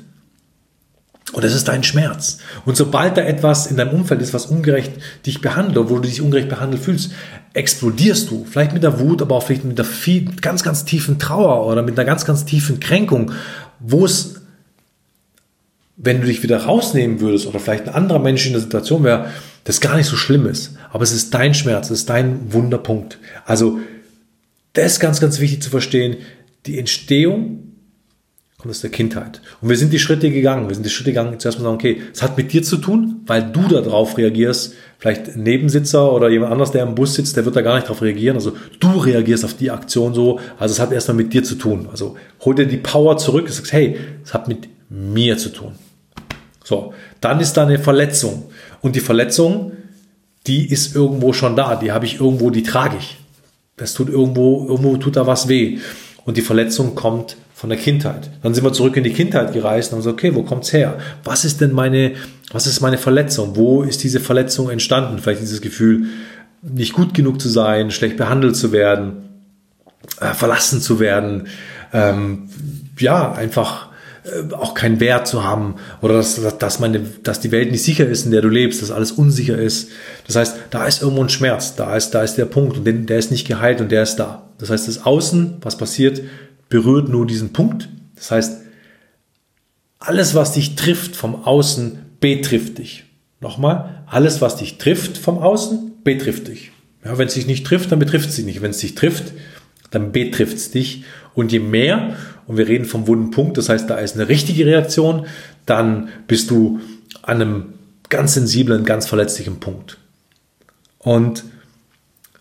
Und 1.31 1.43
das 1.43 1.55
ist 1.55 1.67
dein 1.67 1.83
Schmerz. 1.83 2.37
Und 2.65 2.77
sobald 2.77 3.17
da 3.17 3.21
etwas 3.21 3.65
in 3.65 3.77
deinem 3.77 3.95
Umfeld 3.95 4.21
ist, 4.21 4.35
was 4.35 4.45
ungerecht 4.45 4.91
dich 5.25 5.41
behandelt, 5.41 5.89
wo 5.89 5.95
du 5.95 6.01
dich 6.01 6.21
ungerecht 6.21 6.49
behandelt 6.49 6.83
fühlst, 6.83 7.11
explodierst 7.53 8.29
du. 8.29 8.45
Vielleicht 8.47 8.73
mit 8.73 8.83
der 8.83 8.99
Wut, 8.99 9.21
aber 9.21 9.35
auch 9.35 9.43
vielleicht 9.43 9.63
mit 9.63 9.77
der 9.77 9.85
viel, 9.85 10.25
ganz, 10.41 10.61
ganz 10.61 10.85
tiefen 10.85 11.17
Trauer 11.17 11.65
oder 11.65 11.81
mit 11.81 11.97
einer 11.97 12.05
ganz, 12.05 12.25
ganz 12.25 12.45
tiefen 12.45 12.79
Kränkung, 12.79 13.31
wo 13.79 14.05
es, 14.05 14.42
wenn 16.03 16.19
du 16.19 16.27
dich 16.27 16.43
wieder 16.43 16.57
rausnehmen 16.57 17.21
würdest 17.21 17.47
oder 17.47 17.59
vielleicht 17.59 17.87
ein 17.87 17.95
anderer 17.95 18.19
Mensch 18.19 18.45
in 18.45 18.51
der 18.51 18.61
Situation 18.61 19.03
wäre, 19.03 19.31
das 19.63 19.79
gar 19.79 19.95
nicht 19.95 20.07
so 20.07 20.17
schlimm 20.17 20.45
ist. 20.45 20.75
Aber 20.91 21.03
es 21.03 21.13
ist 21.13 21.33
dein 21.33 21.53
Schmerz, 21.53 21.89
es 21.89 21.99
ist 21.99 22.09
dein 22.09 22.51
Wunderpunkt. 22.51 23.19
Also 23.45 23.79
das 24.73 24.93
ist 24.93 24.99
ganz, 24.99 25.21
ganz 25.21 25.39
wichtig 25.39 25.61
zu 25.61 25.69
verstehen. 25.69 26.17
Die 26.65 26.77
Entstehung 26.77 27.73
kommt 28.57 28.71
aus 28.71 28.81
der 28.81 28.89
Kindheit. 28.89 29.41
Und 29.61 29.69
wir 29.69 29.77
sind 29.77 29.93
die 29.93 29.99
Schritte 29.99 30.29
gegangen. 30.29 30.67
Wir 30.67 30.75
sind 30.75 30.85
die 30.85 30.89
Schritte 30.89 31.11
gegangen, 31.11 31.39
zuerst 31.39 31.59
mal 31.59 31.63
sagen, 31.63 31.75
okay, 31.75 32.01
es 32.13 32.21
hat 32.21 32.35
mit 32.37 32.51
dir 32.51 32.63
zu 32.63 32.77
tun, 32.77 33.21
weil 33.25 33.51
du 33.51 33.67
darauf 33.69 34.17
reagierst. 34.17 34.73
Vielleicht 34.99 35.29
ein 35.29 35.43
Nebensitzer 35.43 36.11
oder 36.11 36.29
jemand 36.29 36.51
anders, 36.51 36.71
der 36.71 36.83
im 36.83 36.95
Bus 36.95 37.15
sitzt, 37.15 37.37
der 37.37 37.45
wird 37.45 37.55
da 37.55 37.61
gar 37.61 37.75
nicht 37.75 37.85
darauf 37.85 38.01
reagieren. 38.01 38.35
Also 38.35 38.57
du 38.81 38.89
reagierst 38.97 39.45
auf 39.45 39.53
die 39.53 39.71
Aktion 39.71 40.13
so. 40.13 40.39
Also 40.59 40.73
es 40.73 40.79
hat 40.79 40.91
erstmal 40.91 41.15
mit 41.15 41.33
dir 41.33 41.43
zu 41.43 41.55
tun. 41.55 41.87
Also 41.89 42.17
hol 42.43 42.55
dir 42.55 42.65
die 42.65 42.77
Power 42.77 43.17
zurück 43.17 43.45
und 43.45 43.53
sagst, 43.53 43.71
hey, 43.71 43.97
es 44.23 44.33
hat 44.33 44.49
mit 44.49 44.67
mir 44.89 45.37
zu 45.37 45.49
tun. 45.49 45.73
So, 46.63 46.93
dann 47.21 47.39
ist 47.39 47.53
da 47.53 47.63
eine 47.63 47.79
Verletzung. 47.79 48.45
Und 48.81 48.95
die 48.95 49.01
Verletzung, 49.01 49.73
die 50.47 50.69
ist 50.69 50.95
irgendwo 50.95 51.33
schon 51.33 51.55
da. 51.55 51.75
Die 51.75 51.91
habe 51.91 52.05
ich 52.05 52.19
irgendwo, 52.19 52.49
die 52.49 52.63
trage 52.63 52.97
ich. 52.97 53.17
Das 53.77 53.93
tut 53.93 54.09
irgendwo, 54.09 54.67
irgendwo 54.67 54.97
tut 54.97 55.15
da 55.15 55.27
was 55.27 55.47
weh. 55.47 55.79
Und 56.25 56.37
die 56.37 56.41
Verletzung 56.41 56.95
kommt 56.95 57.37
von 57.53 57.69
der 57.69 57.79
Kindheit. 57.79 58.29
Dann 58.41 58.53
sind 58.53 58.63
wir 58.63 58.73
zurück 58.73 58.97
in 58.97 59.03
die 59.03 59.13
Kindheit 59.13 59.53
gereist 59.53 59.91
und 59.91 59.97
haben 59.97 60.03
gesagt, 60.03 60.19
okay, 60.19 60.35
wo 60.35 60.43
kommt's 60.43 60.73
her? 60.73 60.97
Was 61.23 61.45
ist 61.45 61.61
denn 61.61 61.71
meine, 61.71 62.13
was 62.51 62.67
ist 62.67 62.81
meine 62.81 62.97
Verletzung? 62.97 63.55
Wo 63.55 63.83
ist 63.83 64.03
diese 64.03 64.19
Verletzung 64.19 64.69
entstanden? 64.69 65.19
Vielleicht 65.19 65.41
dieses 65.41 65.61
Gefühl, 65.61 66.07
nicht 66.61 66.93
gut 66.93 67.13
genug 67.13 67.41
zu 67.41 67.49
sein, 67.49 67.91
schlecht 67.91 68.17
behandelt 68.17 68.55
zu 68.55 68.71
werden, 68.71 69.29
äh, 70.19 70.33
verlassen 70.33 70.81
zu 70.81 70.99
werden, 70.99 71.47
ähm, 71.93 72.49
ja, 72.97 73.31
einfach 73.33 73.92
äh, 74.23 74.53
auch 74.53 74.73
keinen 74.73 74.99
Wert 74.99 75.27
zu 75.27 75.43
haben 75.43 75.75
oder 76.01 76.15
dass, 76.15 76.39
dass, 76.57 76.79
meine, 76.79 77.01
dass 77.23 77.39
die 77.39 77.51
Welt 77.51 77.71
nicht 77.71 77.83
sicher 77.83 78.07
ist, 78.07 78.25
in 78.25 78.31
der 78.31 78.41
du 78.41 78.49
lebst, 78.49 78.81
dass 78.81 78.91
alles 78.91 79.11
unsicher 79.11 79.57
ist. 79.57 79.89
Das 80.27 80.35
heißt, 80.35 80.55
da 80.69 80.85
ist 80.85 81.01
irgendwo 81.01 81.23
ein 81.23 81.29
Schmerz, 81.29 81.75
da 81.75 81.95
ist, 81.95 82.11
da 82.11 82.23
ist 82.23 82.35
der 82.35 82.45
Punkt 82.45 82.77
und 82.77 82.85
den, 82.85 83.05
der 83.05 83.17
ist 83.17 83.31
nicht 83.31 83.47
geheilt 83.47 83.81
und 83.81 83.91
der 83.91 84.03
ist 84.03 84.15
da. 84.15 84.49
Das 84.59 84.69
heißt, 84.69 84.87
das 84.87 85.05
Außen, 85.05 85.57
was 85.61 85.77
passiert, 85.77 86.21
berührt 86.69 87.09
nur 87.09 87.27
diesen 87.27 87.53
Punkt. 87.53 87.89
Das 88.15 88.31
heißt, 88.31 88.61
alles, 89.99 90.35
was 90.35 90.53
dich 90.53 90.75
trifft 90.75 91.15
vom 91.15 91.43
Außen, 91.43 91.99
betrifft 92.19 92.77
dich. 92.77 93.05
Nochmal, 93.41 94.03
alles, 94.07 94.41
was 94.41 94.55
dich 94.55 94.77
trifft 94.77 95.17
vom 95.17 95.37
Außen, 95.37 95.91
betrifft 96.03 96.47
dich. 96.47 96.71
Ja, 97.03 97.17
wenn 97.17 97.27
es 97.27 97.33
dich 97.33 97.47
nicht 97.47 97.65
trifft, 97.65 97.91
dann 97.91 97.99
betrifft 97.99 98.29
es 98.29 98.37
dich 98.37 98.45
nicht. 98.45 98.61
Wenn 98.61 98.71
es 98.71 98.77
dich 98.77 98.95
trifft, 98.95 99.33
dann 99.93 100.11
betrifft 100.11 100.57
es 100.57 100.71
dich. 100.71 101.03
Und 101.35 101.51
je 101.51 101.59
mehr, 101.59 102.15
und 102.47 102.57
wir 102.57 102.67
reden 102.67 102.85
vom 102.85 103.07
wunden 103.07 103.31
Punkt, 103.31 103.57
das 103.57 103.69
heißt, 103.69 103.89
da 103.89 103.95
ist 103.95 104.15
eine 104.15 104.27
richtige 104.27 104.65
Reaktion, 104.65 105.27
dann 105.65 106.09
bist 106.27 106.49
du 106.49 106.79
an 107.21 107.41
einem 107.41 107.65
ganz 108.09 108.33
sensiblen, 108.33 108.85
ganz 108.85 109.07
verletzlichen 109.07 109.59
Punkt. 109.59 109.97
Und 110.97 111.43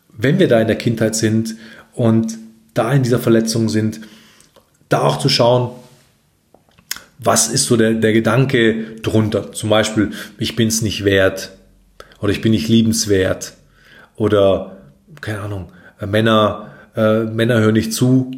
wenn 0.09 0.39
wir 0.39 0.49
da 0.49 0.61
in 0.61 0.67
der 0.67 0.77
Kindheit 0.77 1.15
sind 1.15 1.57
und 1.93 2.39
da 2.75 2.93
in 2.93 3.03
dieser 3.03 3.19
Verletzung 3.19 3.69
sind, 3.69 4.01
da 4.89 5.03
auch 5.03 5.19
zu 5.19 5.29
schauen, 5.29 5.71
was 7.19 7.49
ist 7.49 7.67
so 7.67 7.77
der, 7.77 7.93
der 7.95 8.13
Gedanke 8.13 8.97
drunter. 9.03 9.53
Zum 9.53 9.69
Beispiel, 9.69 10.13
ich 10.39 10.57
bin 10.57 10.69
es 10.69 10.83
nicht 10.83 11.05
wert 11.05 11.53
oder 12.21 12.33
ich 12.33 12.41
bin 12.41 12.53
nicht 12.53 12.69
liebenswert 12.69 13.53
oder 14.17 14.79
keine 15.21 15.41
Ahnung, 15.41 15.73
Männer, 16.05 16.72
äh, 16.97 17.25
Männer 17.25 17.61
hören 17.61 17.75
nicht 17.75 17.93
zu, 17.93 18.31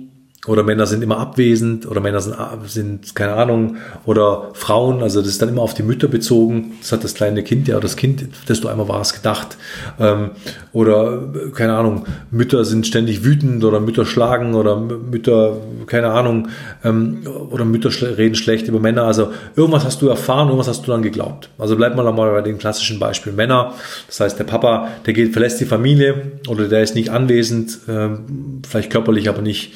oder 0.46 0.62
Männer 0.62 0.86
sind 0.86 1.02
immer 1.02 1.18
abwesend 1.18 1.86
oder 1.86 2.00
Männer 2.00 2.20
sind, 2.20 2.36
sind, 2.66 3.14
keine 3.14 3.34
Ahnung, 3.34 3.76
oder 4.04 4.50
Frauen, 4.52 5.02
also 5.02 5.20
das 5.20 5.30
ist 5.30 5.42
dann 5.42 5.48
immer 5.48 5.62
auf 5.62 5.74
die 5.74 5.82
Mütter 5.82 6.08
bezogen. 6.08 6.72
Das 6.80 6.92
hat 6.92 7.02
das 7.02 7.14
kleine 7.14 7.42
Kind 7.42 7.66
ja, 7.66 7.80
das 7.80 7.96
Kind, 7.96 8.26
das 8.46 8.60
du 8.60 8.68
einmal 8.68 8.88
warst, 8.88 9.14
gedacht. 9.14 9.56
Ähm, 9.98 10.32
oder, 10.72 11.22
keine 11.54 11.74
Ahnung, 11.74 12.04
Mütter 12.30 12.64
sind 12.64 12.86
ständig 12.86 13.24
wütend 13.24 13.64
oder 13.64 13.80
Mütter 13.80 14.04
schlagen 14.04 14.54
oder 14.54 14.76
Mütter, 14.76 15.56
keine 15.86 16.10
Ahnung, 16.10 16.48
ähm, 16.84 17.22
oder 17.50 17.64
Mütter 17.64 17.90
reden 18.18 18.34
schlecht 18.34 18.68
über 18.68 18.80
Männer. 18.80 19.04
Also 19.04 19.32
irgendwas 19.56 19.84
hast 19.84 20.02
du 20.02 20.08
erfahren, 20.08 20.48
irgendwas 20.48 20.68
hast 20.68 20.86
du 20.86 20.90
dann 20.90 21.02
geglaubt. 21.02 21.48
Also 21.58 21.76
bleib 21.76 21.96
mal 21.96 22.06
einmal 22.06 22.30
bei 22.32 22.42
dem 22.42 22.58
klassischen 22.58 22.98
Beispiel 22.98 23.32
Männer. 23.32 23.72
Das 24.08 24.20
heißt, 24.20 24.38
der 24.38 24.44
Papa, 24.44 24.88
der 25.06 25.14
geht, 25.14 25.32
verlässt 25.32 25.60
die 25.60 25.64
Familie 25.64 26.32
oder 26.48 26.68
der 26.68 26.82
ist 26.82 26.94
nicht 26.94 27.08
anwesend, 27.08 27.78
ähm, 27.88 28.60
vielleicht 28.68 28.90
körperlich, 28.90 29.28
aber 29.30 29.40
nicht 29.40 29.72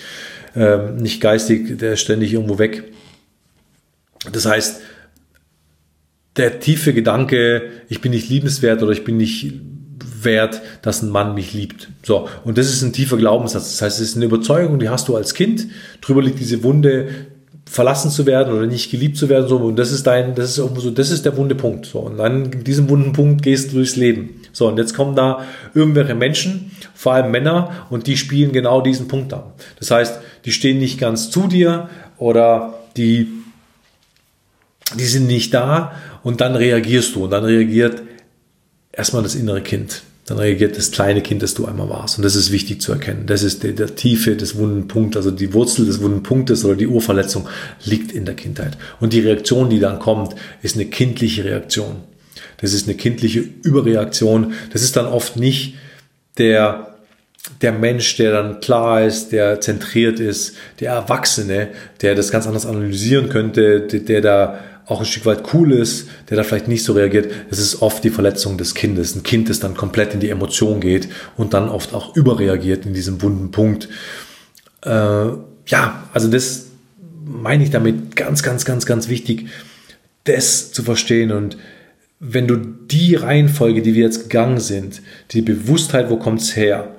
ähm, 0.56 0.96
nicht 0.96 1.20
geistig, 1.20 1.78
der 1.78 1.94
ist 1.94 2.00
ständig 2.00 2.32
irgendwo 2.32 2.58
weg. 2.58 2.84
Das 4.32 4.46
heißt, 4.46 4.80
der 6.36 6.60
tiefe 6.60 6.92
Gedanke, 6.92 7.62
ich 7.88 8.00
bin 8.00 8.12
nicht 8.12 8.28
liebenswert 8.28 8.82
oder 8.82 8.92
ich 8.92 9.04
bin 9.04 9.16
nicht 9.16 9.52
wert, 10.22 10.60
dass 10.82 11.02
ein 11.02 11.10
Mann 11.10 11.34
mich 11.34 11.52
liebt. 11.52 11.88
So, 12.02 12.28
und 12.44 12.58
das 12.58 12.68
ist 12.68 12.82
ein 12.82 12.92
tiefer 12.92 13.16
Glaubenssatz. 13.16 13.72
Das 13.72 13.82
heißt, 13.82 14.00
es 14.00 14.10
ist 14.10 14.16
eine 14.16 14.24
Überzeugung, 14.26 14.78
die 14.78 14.88
hast 14.88 15.08
du 15.08 15.16
als 15.16 15.34
Kind. 15.34 15.66
Drüber 16.00 16.22
liegt 16.22 16.38
diese 16.38 16.62
Wunde, 16.62 17.08
verlassen 17.68 18.10
zu 18.10 18.24
werden 18.26 18.52
oder 18.54 18.66
nicht 18.66 18.90
geliebt 18.90 19.16
zu 19.16 19.28
werden. 19.28 19.48
So, 19.48 19.56
und 19.56 19.76
das 19.76 19.92
ist 19.92 20.06
dein, 20.06 20.34
das 20.34 20.50
ist 20.50 20.58
irgendwo 20.58 20.80
so, 20.80 20.90
das 20.90 21.10
ist 21.10 21.24
der 21.24 21.36
wunde 21.36 21.54
Punkt. 21.54 21.86
So, 21.86 22.00
und 22.00 22.16
dann 22.16 22.50
in 22.50 22.64
diesem 22.64 22.88
wunden 22.88 23.12
Punkt 23.12 23.42
gehst 23.42 23.70
du 23.70 23.76
durchs 23.76 23.96
Leben. 23.96 24.40
So, 24.52 24.68
und 24.68 24.78
jetzt 24.78 24.94
kommen 24.94 25.14
da 25.14 25.44
irgendwelche 25.74 26.14
Menschen, 26.14 26.70
vor 26.94 27.12
allem 27.12 27.30
Männer, 27.30 27.86
und 27.90 28.06
die 28.06 28.16
spielen 28.16 28.52
genau 28.52 28.80
diesen 28.80 29.06
Punkt 29.06 29.32
an. 29.34 29.42
Das 29.78 29.90
heißt, 29.90 30.18
die 30.48 30.52
stehen 30.52 30.78
nicht 30.78 30.98
ganz 30.98 31.30
zu 31.30 31.46
dir 31.46 31.90
oder 32.16 32.82
die, 32.96 33.28
die 34.98 35.04
sind 35.04 35.26
nicht 35.26 35.52
da 35.52 35.92
und 36.22 36.40
dann 36.40 36.56
reagierst 36.56 37.14
du 37.14 37.24
und 37.24 37.32
dann 37.32 37.44
reagiert 37.44 38.02
erstmal 38.90 39.22
das 39.22 39.34
innere 39.34 39.60
Kind. 39.60 40.04
Dann 40.24 40.38
reagiert 40.38 40.78
das 40.78 40.90
kleine 40.90 41.20
Kind, 41.20 41.42
das 41.42 41.52
du 41.52 41.66
einmal 41.66 41.90
warst. 41.90 42.16
Und 42.16 42.24
das 42.24 42.34
ist 42.34 42.50
wichtig 42.50 42.80
zu 42.80 42.92
erkennen. 42.92 43.26
Das 43.26 43.42
ist 43.42 43.62
der, 43.62 43.72
der 43.72 43.94
Tiefe 43.94 44.36
des 44.36 44.56
wunden 44.56 44.88
Punkts, 44.88 45.18
also 45.18 45.30
die 45.30 45.52
Wurzel 45.52 45.84
des 45.84 46.00
wunden 46.00 46.22
Punktes 46.22 46.64
oder 46.64 46.76
die 46.76 46.86
Urverletzung 46.86 47.46
liegt 47.84 48.12
in 48.12 48.24
der 48.24 48.34
Kindheit. 48.34 48.78
Und 49.00 49.12
die 49.12 49.20
Reaktion, 49.20 49.68
die 49.68 49.80
dann 49.80 49.98
kommt, 49.98 50.34
ist 50.62 50.76
eine 50.76 50.86
kindliche 50.86 51.44
Reaktion. 51.44 51.96
Das 52.62 52.72
ist 52.72 52.88
eine 52.88 52.96
kindliche 52.96 53.40
Überreaktion. 53.40 54.54
Das 54.72 54.80
ist 54.80 54.96
dann 54.96 55.04
oft 55.04 55.36
nicht 55.36 55.74
der 56.38 56.97
der 57.62 57.72
Mensch, 57.72 58.16
der 58.16 58.32
dann 58.32 58.60
klar 58.60 59.04
ist, 59.04 59.32
der 59.32 59.60
zentriert 59.60 60.20
ist, 60.20 60.56
der 60.80 60.92
Erwachsene, 60.92 61.68
der 62.02 62.14
das 62.14 62.30
ganz 62.30 62.46
anders 62.46 62.66
analysieren 62.66 63.28
könnte, 63.28 63.80
der, 63.80 64.00
der 64.00 64.20
da 64.20 64.58
auch 64.86 65.00
ein 65.00 65.06
Stück 65.06 65.26
weit 65.26 65.42
cool 65.52 65.72
ist, 65.72 66.08
der 66.30 66.36
da 66.36 66.42
vielleicht 66.42 66.68
nicht 66.68 66.82
so 66.82 66.94
reagiert, 66.94 67.30
es 67.50 67.58
ist 67.58 67.82
oft 67.82 68.02
die 68.04 68.10
Verletzung 68.10 68.56
des 68.56 68.74
Kindes. 68.74 69.14
Ein 69.14 69.22
Kind, 69.22 69.50
das 69.50 69.60
dann 69.60 69.76
komplett 69.76 70.14
in 70.14 70.20
die 70.20 70.30
Emotion 70.30 70.80
geht 70.80 71.08
und 71.36 71.52
dann 71.52 71.68
oft 71.68 71.92
auch 71.92 72.16
überreagiert 72.16 72.86
in 72.86 72.94
diesem 72.94 73.20
wunden 73.20 73.50
Punkt. 73.50 73.88
Äh, 74.82 74.90
ja, 74.90 76.08
also 76.12 76.28
das 76.28 76.66
meine 77.24 77.64
ich 77.64 77.70
damit 77.70 78.16
ganz, 78.16 78.42
ganz, 78.42 78.64
ganz, 78.64 78.86
ganz 78.86 79.08
wichtig, 79.08 79.48
das 80.24 80.72
zu 80.72 80.82
verstehen 80.82 81.32
und 81.32 81.58
wenn 82.20 82.48
du 82.48 82.56
die 82.56 83.14
Reihenfolge, 83.14 83.82
die 83.82 83.94
wir 83.94 84.02
jetzt 84.02 84.24
gegangen 84.24 84.58
sind, 84.58 85.02
die 85.30 85.42
Bewusstheit, 85.42 86.10
wo 86.10 86.16
kommt's 86.16 86.56
her, 86.56 86.96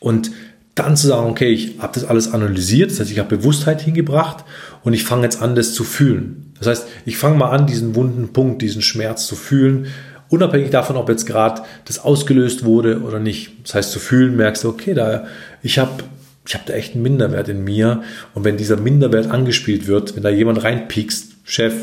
und 0.00 0.30
dann 0.74 0.96
zu 0.96 1.06
sagen, 1.06 1.30
okay, 1.30 1.48
ich 1.48 1.78
habe 1.78 1.94
das 1.94 2.04
alles 2.04 2.32
analysiert, 2.32 2.90
das 2.90 3.00
heißt, 3.00 3.10
ich 3.10 3.18
habe 3.18 3.36
Bewusstheit 3.36 3.80
hingebracht 3.80 4.44
und 4.84 4.92
ich 4.92 5.04
fange 5.04 5.22
jetzt 5.22 5.40
an, 5.40 5.54
das 5.54 5.72
zu 5.72 5.84
fühlen. 5.84 6.52
Das 6.58 6.68
heißt, 6.68 6.86
ich 7.06 7.16
fange 7.16 7.36
mal 7.36 7.50
an, 7.50 7.66
diesen 7.66 7.94
wunden 7.94 8.32
Punkt, 8.32 8.60
diesen 8.62 8.82
Schmerz 8.82 9.26
zu 9.26 9.36
fühlen, 9.36 9.86
unabhängig 10.28 10.70
davon, 10.70 10.96
ob 10.96 11.08
jetzt 11.08 11.26
gerade 11.26 11.62
das 11.86 11.98
ausgelöst 11.98 12.64
wurde 12.64 13.00
oder 13.00 13.18
nicht. 13.18 13.52
Das 13.64 13.74
heißt, 13.74 13.90
zu 13.90 13.98
fühlen, 13.98 14.36
merkst 14.36 14.64
du, 14.64 14.68
okay, 14.68 14.92
da, 14.92 15.26
ich 15.62 15.78
habe 15.78 16.04
ich 16.46 16.54
hab 16.54 16.66
da 16.66 16.74
echt 16.74 16.94
einen 16.94 17.02
Minderwert 17.02 17.48
in 17.48 17.64
mir 17.64 18.02
und 18.34 18.44
wenn 18.44 18.56
dieser 18.56 18.76
Minderwert 18.76 19.30
angespielt 19.30 19.86
wird, 19.86 20.14
wenn 20.14 20.22
da 20.22 20.30
jemand 20.30 20.62
reinpiekst, 20.62 21.32
Chef, 21.44 21.74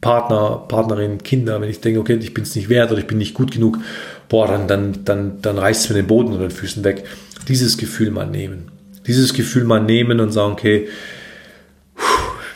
Partner, 0.00 0.64
Partnerin, 0.68 1.22
Kinder, 1.22 1.60
wenn 1.60 1.70
ich 1.70 1.80
denke, 1.80 2.00
okay, 2.00 2.18
ich 2.20 2.34
bin 2.34 2.44
es 2.44 2.54
nicht 2.54 2.68
wert 2.68 2.90
oder 2.90 3.00
ich 3.00 3.06
bin 3.06 3.18
nicht 3.18 3.34
gut 3.34 3.52
genug, 3.52 3.78
boah, 4.28 4.48
dann, 4.48 4.66
dann, 4.68 5.04
dann, 5.04 5.42
dann 5.42 5.58
reißt 5.58 5.84
es 5.84 5.88
mir 5.90 5.96
den 5.96 6.06
Boden 6.06 6.32
unter 6.32 6.48
den 6.48 6.50
Füßen 6.50 6.84
weg. 6.84 7.04
Dieses 7.48 7.76
Gefühl 7.76 8.10
mal 8.10 8.26
nehmen. 8.26 8.70
Dieses 9.06 9.34
Gefühl 9.34 9.64
mal 9.64 9.80
nehmen 9.80 10.20
und 10.20 10.32
sagen, 10.32 10.52
okay, 10.52 10.88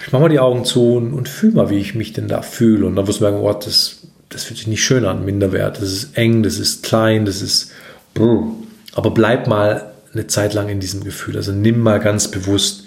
ich 0.05 0.13
mache 0.13 0.23
mal 0.23 0.29
die 0.29 0.41
Augen 0.41 0.65
zu 0.65 0.95
und, 0.95 1.13
und 1.13 1.29
fühle 1.29 1.53
mal, 1.53 1.71
wie 1.71 1.79
ich 1.79 1.95
mich 1.95 2.13
denn 2.13 2.27
da 2.27 2.43
fühle. 2.43 2.87
Und 2.87 2.97
dann 2.97 3.07
wirst 3.07 3.21
du 3.21 3.25
merken, 3.25 3.39
oh, 3.39 3.53
das, 3.53 3.99
das 4.29 4.45
fühlt 4.45 4.59
sich 4.59 4.67
nicht 4.67 4.83
schön 4.83 5.05
an, 5.05 5.25
Minderwert. 5.25 5.77
Das 5.77 5.93
ist 5.93 6.17
eng, 6.17 6.43
das 6.43 6.59
ist 6.59 6.83
klein, 6.83 7.25
das 7.25 7.43
ist. 7.43 7.71
Brr. 8.15 8.53
Aber 8.95 9.13
bleib 9.13 9.47
mal 9.47 9.93
eine 10.13 10.27
Zeit 10.27 10.55
lang 10.55 10.69
in 10.69 10.81
diesem 10.81 11.05
Gefühl. 11.05 11.37
Also 11.37 11.53
nimm 11.53 11.79
mal 11.79 12.01
ganz 12.01 12.29
bewusst, 12.29 12.85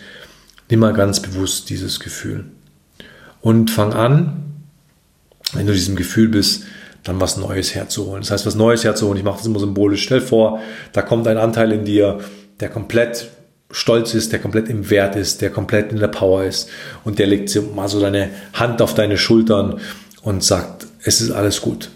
nimm 0.69 0.81
mal 0.81 0.93
ganz 0.93 1.21
bewusst 1.21 1.69
dieses 1.69 1.99
Gefühl. 2.01 2.45
Und 3.39 3.71
fang 3.71 3.93
an, 3.93 4.43
wenn 5.53 5.67
du 5.67 5.73
diesem 5.73 5.95
Gefühl 5.95 6.29
bist, 6.29 6.63
dann 7.03 7.19
was 7.19 7.37
Neues 7.37 7.75
herzuholen. 7.75 8.21
Das 8.21 8.31
heißt, 8.31 8.45
was 8.45 8.55
Neues 8.55 8.83
herzuholen. 8.83 9.17
Ich 9.17 9.23
mache 9.23 9.37
das 9.37 9.45
immer 9.45 9.59
symbolisch. 9.59 10.03
Stell 10.03 10.21
vor, 10.21 10.59
da 10.93 11.01
kommt 11.01 11.27
ein 11.27 11.37
Anteil 11.37 11.71
in 11.71 11.85
dir, 11.85 12.19
der 12.59 12.69
komplett 12.69 13.29
stolz 13.71 14.13
ist, 14.13 14.31
der 14.31 14.39
komplett 14.39 14.69
im 14.69 14.89
Wert 14.89 15.15
ist, 15.15 15.41
der 15.41 15.49
komplett 15.49 15.91
in 15.91 15.99
der 15.99 16.07
Power 16.07 16.43
ist 16.43 16.69
und 17.03 17.19
der 17.19 17.27
legt 17.27 17.57
mal 17.75 17.89
so 17.89 17.99
deine 17.99 18.29
Hand 18.53 18.81
auf 18.81 18.93
deine 18.93 19.17
Schultern 19.17 19.79
und 20.21 20.43
sagt, 20.43 20.87
es 21.03 21.21
ist 21.21 21.31
alles 21.31 21.61
gut. 21.61 21.89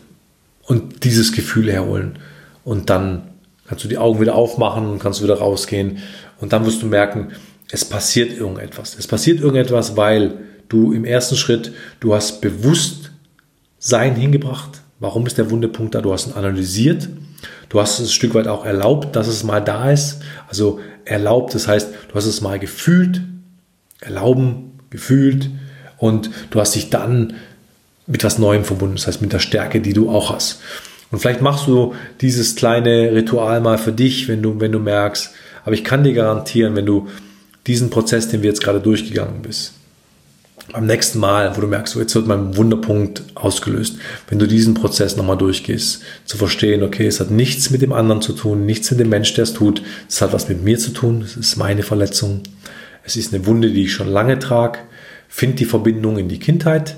Und 0.64 1.04
dieses 1.06 1.32
Gefühl 1.32 1.72
herholen. 1.72 2.20
Und 2.66 2.90
dann 2.90 3.30
kannst 3.68 3.84
du 3.84 3.88
die 3.88 3.98
Augen 3.98 4.20
wieder 4.20 4.36
aufmachen 4.36 4.88
und 4.88 5.00
kannst 5.00 5.24
wieder 5.24 5.38
rausgehen. 5.38 6.00
Und 6.42 6.52
dann 6.52 6.66
wirst 6.66 6.82
du 6.82 6.88
merken, 6.88 7.32
es 7.72 7.86
passiert 7.86 8.38
irgendetwas. 8.38 8.98
Es 8.98 9.08
passiert 9.08 9.40
irgendetwas, 9.40 9.96
weil 9.96 10.40
du 10.68 10.92
im 10.92 11.06
ersten 11.06 11.36
Schritt, 11.36 11.72
du 12.00 12.14
hast 12.14 12.42
Bewusstsein 12.42 14.16
hingebracht. 14.16 14.82
Warum 15.00 15.26
ist 15.26 15.38
der 15.38 15.52
Wundepunkt 15.52 15.96
da? 15.96 16.02
Du 16.02 16.12
hast 16.12 16.28
ihn 16.28 16.34
analysiert. 16.34 17.08
Du 17.70 17.80
hast 17.80 18.00
es 18.00 18.08
ein 18.08 18.12
Stück 18.12 18.34
weit 18.34 18.48
auch 18.48 18.66
erlaubt, 18.66 19.16
dass 19.16 19.28
es 19.28 19.44
mal 19.44 19.60
da 19.60 19.92
ist. 19.92 20.22
Also 20.48 20.80
erlaubt, 21.06 21.54
das 21.54 21.68
heißt, 21.68 21.90
du 22.10 22.16
hast 22.16 22.26
es 22.26 22.42
mal 22.42 22.60
gefühlt, 22.60 23.22
erlauben, 24.02 24.80
gefühlt 24.90 25.50
und 25.98 26.30
du 26.50 26.60
hast 26.60 26.76
dich 26.76 26.90
dann 26.90 27.36
mit 28.08 28.24
was 28.24 28.40
Neuem 28.40 28.64
verbunden, 28.64 28.96
das 28.96 29.08
heißt 29.08 29.22
mit 29.22 29.34
der 29.34 29.40
Stärke, 29.40 29.82
die 29.82 29.94
du 29.94 30.10
auch 30.10 30.34
hast. 30.34 30.62
Und 31.12 31.20
vielleicht 31.20 31.42
machst 31.42 31.68
du 31.68 31.94
dieses 32.22 32.56
kleine 32.56 33.14
Ritual 33.14 33.62
mal 33.62 33.78
für 33.78 33.92
dich, 33.92 34.28
wenn 34.28 34.42
du, 34.42 34.60
wenn 34.60 34.72
du 34.72 34.80
merkst, 34.80 35.32
aber 35.64 35.74
ich 35.74 35.84
kann 35.84 36.04
dir 36.04 36.14
garantieren, 36.14 36.76
wenn 36.76 36.86
du 36.86 37.08
diesen 37.66 37.90
Prozess, 37.90 38.30
den 38.30 38.42
wir 38.42 38.50
jetzt 38.50 38.64
gerade 38.64 38.80
durchgegangen 38.80 39.42
bist, 39.42 39.74
beim 40.72 40.86
nächsten 40.86 41.20
Mal, 41.20 41.56
wo 41.56 41.62
du 41.62 41.68
merkst, 41.68 41.94
so 41.94 42.00
jetzt 42.00 42.16
wird 42.16 42.28
mein 42.28 42.58
Wunderpunkt 42.58 43.24
ausgelöst, 43.36 43.98
wenn 44.30 44.40
du 44.40 44.48
diesen 44.48 44.74
Prozess 44.74 45.16
nochmal 45.16 45.38
durchgehst, 45.38 46.04
zu 46.26 46.38
verstehen, 46.38 46.84
okay, 46.84 47.08
es 47.08 47.20
hat 47.20 47.32
nichts 47.32 47.70
mit 47.70 47.82
dem 47.82 47.94
anderen 47.94 48.22
zu 48.22 48.34
tun, 48.34 48.66
nichts 48.66 48.92
mit 48.92 49.00
dem 49.00 49.10
Mensch, 49.10 49.34
der 49.34 49.44
es 49.44 49.54
tut, 49.54 49.82
es 50.10 50.22
hat 50.22 50.34
was 50.34 50.50
mit 50.50 50.64
mir 50.64 50.78
zu 50.78 50.92
tun, 50.92 51.22
es 51.22 51.38
ist 51.38 51.56
meine 51.56 51.84
Verletzung, 51.84 52.44
es 53.04 53.16
ist 53.16 53.34
eine 53.34 53.46
Wunde, 53.46 53.72
die 53.72 53.84
ich 53.84 53.94
schon 53.94 54.10
lange 54.10 54.40
trage, 54.40 54.80
find 55.30 55.60
die 55.60 55.66
Verbindung 55.66 56.18
in 56.18 56.28
die 56.28 56.40
Kindheit, 56.40 56.98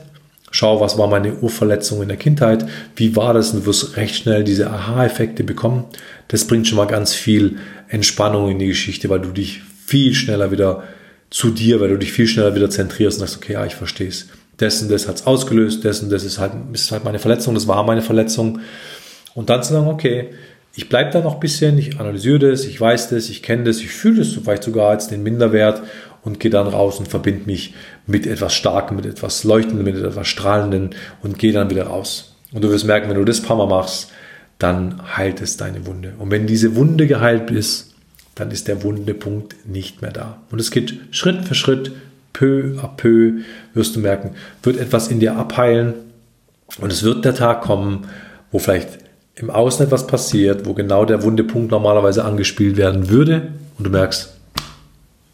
schau, 0.51 0.82
was 0.82 0.97
war 0.97 1.08
meine 1.08 1.36
Urverletzung 1.36 2.01
in 2.01 2.08
der 2.08 2.17
Kindheit, 2.17 2.65
wie 2.95 3.15
war 3.15 3.34
das? 3.34 3.53
Und 3.53 3.65
wirst 3.67 3.97
recht 3.97 4.15
schnell 4.15 4.43
diese 4.43 4.71
Aha-Effekte 4.71 5.43
bekommen. 5.43 5.86
Das 6.27 6.45
bringt 6.45 6.67
schon 6.67 6.77
mal 6.77 6.86
ganz 6.86 7.13
viel 7.13 7.58
Entspannung 7.88 8.49
in 8.49 8.60
die 8.60 8.67
Geschichte, 8.67 9.10
weil 9.10 9.21
du 9.21 9.29
dich 9.29 9.62
viel 9.86 10.13
schneller 10.15 10.51
wieder 10.51 10.84
zu 11.29 11.51
dir, 11.51 11.79
weil 11.79 11.89
du 11.89 11.97
dich 11.97 12.11
viel 12.11 12.27
schneller 12.27 12.55
wieder 12.55 12.69
zentrierst 12.69 13.19
und 13.19 13.27
sagst, 13.27 13.37
okay, 13.37 13.53
ja, 13.53 13.65
ich 13.65 13.75
verstehe 13.75 14.07
es. 14.07 14.27
Und 14.81 14.91
das 14.91 15.07
hat 15.07 15.15
es 15.15 15.25
ausgelöst, 15.25 15.85
und 15.85 16.11
das 16.11 16.23
ist 16.23 16.37
halt, 16.37 16.51
ist 16.73 16.91
halt 16.91 17.05
meine 17.05 17.19
Verletzung, 17.19 17.53
das 17.53 17.67
war 17.67 17.83
meine 17.83 18.01
Verletzung. 18.01 18.59
Und 19.33 19.49
dann 19.49 19.63
zu 19.63 19.73
sagen, 19.73 19.87
okay, 19.87 20.31
ich 20.75 20.89
bleibe 20.89 21.11
da 21.11 21.21
noch 21.21 21.35
ein 21.35 21.39
bisschen, 21.39 21.77
ich 21.77 21.99
analysiere 21.99 22.39
das, 22.39 22.65
ich 22.65 22.79
weiß 22.79 23.09
das, 23.09 23.29
ich 23.29 23.41
kenne 23.41 23.63
das, 23.63 23.79
ich 23.79 23.89
fühle 23.89 24.19
das 24.19 24.29
vielleicht 24.29 24.63
sogar 24.63 24.89
als 24.89 25.07
den 25.07 25.23
Minderwert 25.23 25.81
und 26.23 26.39
gehe 26.39 26.51
dann 26.51 26.67
raus 26.67 26.99
und 26.99 27.07
verbinde 27.07 27.45
mich 27.45 27.73
mit 28.05 28.27
etwas 28.27 28.53
Starkem, 28.53 28.97
mit 28.97 29.05
etwas 29.05 29.43
Leuchtendem, 29.43 29.85
mit 29.85 29.95
etwas 29.95 30.27
Strahlendem 30.27 30.91
und 31.21 31.39
gehe 31.39 31.53
dann 31.53 31.69
wieder 31.69 31.87
raus. 31.87 32.35
Und 32.51 32.63
du 32.63 32.69
wirst 32.69 32.85
merken, 32.85 33.09
wenn 33.09 33.17
du 33.17 33.25
das 33.25 33.39
ein 33.39 33.45
paar 33.45 33.57
Mal 33.57 33.67
machst, 33.67 34.11
dann 34.57 35.01
heilt 35.15 35.41
es 35.41 35.57
deine 35.57 35.85
Wunde. 35.85 36.13
Und 36.17 36.31
wenn 36.31 36.47
diese 36.47 36.75
Wunde 36.75 37.07
geheilt 37.07 37.49
ist, 37.49 37.88
dann 38.39 38.52
ist 38.52 38.69
der 38.69 38.84
Wundepunkt 38.84 39.67
nicht 39.67 40.02
mehr 40.02 40.12
da. 40.12 40.41
Und 40.49 40.60
es 40.60 40.71
geht 40.71 40.97
Schritt 41.12 41.43
für 41.45 41.56
Schritt, 41.56 41.91
peu 42.32 42.78
à 42.82 42.88
peu, 42.88 43.41
wirst 43.73 43.97
du 43.97 43.99
merken, 43.99 44.32
wird 44.63 44.78
etwas 44.78 45.10
in 45.10 45.19
dir 45.19 45.36
abheilen 45.36 45.93
und 46.80 46.91
es 46.91 47.04
wird 47.04 47.25
der 47.25 47.36
Tag 47.36 47.62
kommen, 47.62 48.08
wo 48.52 48.60
vielleicht 48.60 48.99
im 49.36 49.49
Außen 49.49 49.86
etwas 49.86 50.08
passiert, 50.08 50.65
wo 50.65 50.73
genau 50.73 51.04
der 51.04 51.23
Wundepunkt 51.23 51.71
normalerweise 51.71 52.23
angespielt 52.23 52.78
werden 52.78 53.10
würde 53.10 53.49
und 53.78 53.86
du 53.86 53.89
merkst, 53.89 54.34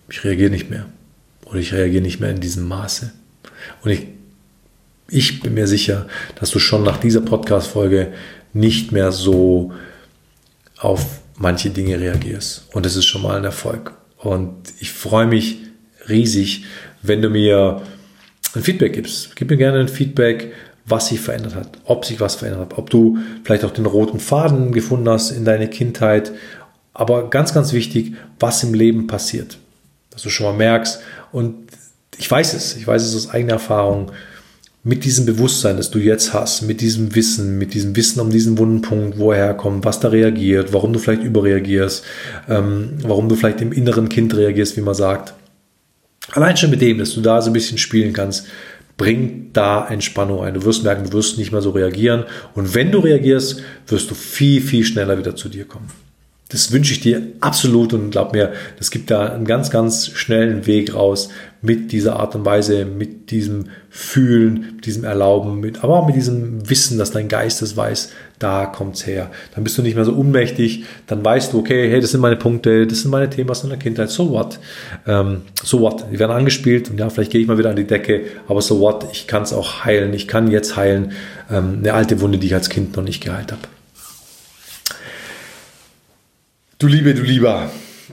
ich 0.09 0.23
reagiere 0.23 0.49
nicht 0.49 0.71
mehr 0.71 0.87
oder 1.45 1.59
ich 1.59 1.73
reagiere 1.73 2.01
nicht 2.01 2.19
mehr 2.19 2.31
in 2.31 2.39
diesem 2.39 2.67
Maße. 2.67 3.11
Und 3.83 3.91
ich, 3.91 4.07
ich 5.09 5.41
bin 5.41 5.53
mir 5.53 5.67
sicher, 5.67 6.07
dass 6.39 6.49
du 6.49 6.57
schon 6.57 6.83
nach 6.83 6.97
dieser 6.97 7.21
Podcast-Folge 7.21 8.13
nicht 8.53 8.91
mehr 8.91 9.11
so 9.11 9.73
auf 10.79 11.19
manche 11.37 11.69
Dinge 11.69 11.99
reagierst. 11.99 12.67
Und 12.73 12.85
das 12.85 12.95
ist 12.95 13.05
schon 13.05 13.21
mal 13.21 13.37
ein 13.37 13.43
Erfolg. 13.43 13.93
Und 14.17 14.55
ich 14.79 14.91
freue 14.91 15.27
mich 15.27 15.59
riesig, 16.07 16.65
wenn 17.01 17.21
du 17.21 17.29
mir 17.29 17.81
ein 18.55 18.63
Feedback 18.63 18.93
gibst. 18.93 19.35
Gib 19.35 19.49
mir 19.49 19.57
gerne 19.57 19.79
ein 19.79 19.87
Feedback, 19.87 20.53
was 20.85 21.07
sich 21.09 21.19
verändert 21.19 21.55
hat, 21.55 21.79
ob 21.85 22.05
sich 22.05 22.19
was 22.19 22.35
verändert 22.35 22.71
hat, 22.71 22.77
ob 22.77 22.89
du 22.89 23.17
vielleicht 23.43 23.65
auch 23.65 23.71
den 23.71 23.85
roten 23.85 24.19
Faden 24.19 24.71
gefunden 24.71 25.09
hast 25.09 25.31
in 25.31 25.45
deine 25.45 25.67
Kindheit. 25.67 26.31
Aber 26.93 27.29
ganz, 27.29 27.53
ganz 27.53 27.73
wichtig, 27.73 28.13
was 28.39 28.63
im 28.63 28.73
Leben 28.73 29.07
passiert. 29.07 29.57
Dass 30.11 30.21
du 30.21 30.29
schon 30.29 30.45
mal 30.45 30.53
merkst. 30.53 31.01
Und 31.31 31.55
ich 32.17 32.29
weiß 32.29 32.53
es, 32.53 32.77
ich 32.77 32.87
weiß 32.87 33.03
es 33.03 33.15
aus 33.15 33.29
eigener 33.29 33.53
Erfahrung 33.53 34.11
mit 34.85 35.03
diesem 35.03 35.25
Bewusstsein, 35.25 35.77
das 35.77 35.89
du 35.89 35.97
jetzt 35.97 36.31
hast, 36.31 36.61
mit 36.61 36.79
diesem 36.79 37.15
Wissen, 37.15 37.57
mit 37.57 37.73
diesem 37.73 37.95
Wissen 37.95 38.19
um 38.19 38.29
diesen 38.29 38.59
wunden 38.59 38.81
Punkt, 38.81 39.17
wo 39.17 39.31
er 39.31 39.37
herkommt, 39.37 39.83
was 39.83 39.99
da 39.99 40.09
reagiert, 40.09 40.73
warum 40.73 40.93
du 40.93 40.99
vielleicht 40.99 41.23
überreagierst, 41.23 42.05
ähm, 42.47 42.91
warum 43.01 43.27
du 43.27 43.35
vielleicht 43.35 43.61
im 43.61 43.71
inneren 43.71 44.09
Kind 44.09 44.37
reagierst, 44.37 44.77
wie 44.77 44.81
man 44.81 44.93
sagt. 44.93 45.33
Allein 46.33 46.55
schon 46.55 46.69
mit 46.69 46.81
dem, 46.81 46.99
dass 46.99 47.15
du 47.15 47.21
da 47.21 47.41
so 47.41 47.49
ein 47.49 47.53
bisschen 47.53 47.79
spielen 47.79 48.13
kannst, 48.13 48.45
bringt 48.95 49.57
da 49.57 49.87
Entspannung 49.87 50.43
ein. 50.43 50.53
Du 50.53 50.63
wirst 50.65 50.83
merken, 50.83 51.09
du 51.09 51.13
wirst 51.13 51.39
nicht 51.39 51.51
mehr 51.51 51.63
so 51.63 51.71
reagieren. 51.71 52.25
Und 52.53 52.75
wenn 52.75 52.91
du 52.91 52.99
reagierst, 52.99 53.63
wirst 53.87 54.11
du 54.11 54.13
viel, 54.13 54.61
viel 54.61 54.85
schneller 54.85 55.17
wieder 55.17 55.35
zu 55.35 55.49
dir 55.49 55.65
kommen. 55.65 55.89
Das 56.49 56.71
wünsche 56.71 56.93
ich 56.93 56.99
dir 56.99 57.23
absolut 57.41 57.91
und 57.93 58.11
glaub 58.11 58.33
mir, 58.33 58.53
das 58.77 58.91
gibt 58.91 59.09
da 59.09 59.33
einen 59.33 59.45
ganz, 59.45 59.71
ganz 59.71 60.11
schnellen 60.13 60.67
Weg 60.67 60.93
raus 60.93 61.29
mit 61.63 61.91
dieser 61.91 62.19
Art 62.19 62.35
und 62.35 62.45
Weise, 62.45 62.85
mit 62.85 63.31
diesem 63.31 63.69
Fühlen, 63.89 64.73
mit 64.75 64.85
diesem 64.85 65.05
Erlauben, 65.05 65.59
mit, 65.59 65.83
aber 65.83 65.97
auch 65.97 66.05
mit 66.05 66.15
diesem 66.15 66.69
Wissen, 66.69 66.99
dass 66.99 67.09
dein 67.09 67.29
Geist 67.29 67.63
es 67.63 67.75
weiß, 67.75 68.11
da 68.37 68.67
kommt's 68.67 69.07
her. 69.07 69.31
Dann 69.55 69.63
bist 69.63 69.75
du 69.79 69.81
nicht 69.81 69.95
mehr 69.95 70.05
so 70.05 70.13
unmächtig, 70.13 70.83
dann 71.07 71.25
weißt 71.25 71.51
du, 71.51 71.59
okay, 71.59 71.89
hey, 71.89 71.99
das 71.99 72.11
sind 72.11 72.21
meine 72.21 72.35
Punkte, 72.35 72.85
das 72.85 73.01
sind 73.01 73.09
meine 73.09 73.29
Themen 73.29 73.49
aus 73.49 73.63
meiner 73.63 73.77
Kindheit, 73.77 74.11
so 74.11 74.29
what? 74.29 74.59
Ähm, 75.07 75.41
so 75.63 75.81
what? 75.81 76.05
Die 76.11 76.19
werden 76.19 76.31
angespielt 76.31 76.91
und 76.91 76.99
ja, 76.99 77.09
vielleicht 77.09 77.31
gehe 77.31 77.41
ich 77.41 77.47
mal 77.47 77.57
wieder 77.57 77.71
an 77.71 77.75
die 77.75 77.87
Decke, 77.87 78.21
aber 78.47 78.61
so 78.61 78.79
what? 78.79 79.07
Ich 79.11 79.25
kann 79.25 79.41
es 79.41 79.51
auch 79.51 79.83
heilen, 79.83 80.13
ich 80.13 80.27
kann 80.27 80.51
jetzt 80.51 80.75
heilen, 80.75 81.13
ähm, 81.49 81.79
eine 81.79 81.93
alte 81.95 82.21
Wunde, 82.21 82.37
die 82.37 82.47
ich 82.47 82.53
als 82.53 82.69
Kind 82.69 82.95
noch 82.95 83.03
nicht 83.03 83.23
geheilt 83.23 83.51
habe. 83.51 83.61
Du 86.77 86.87
Liebe, 86.87 87.13
du 87.13 87.21
Lieber, 87.21 87.69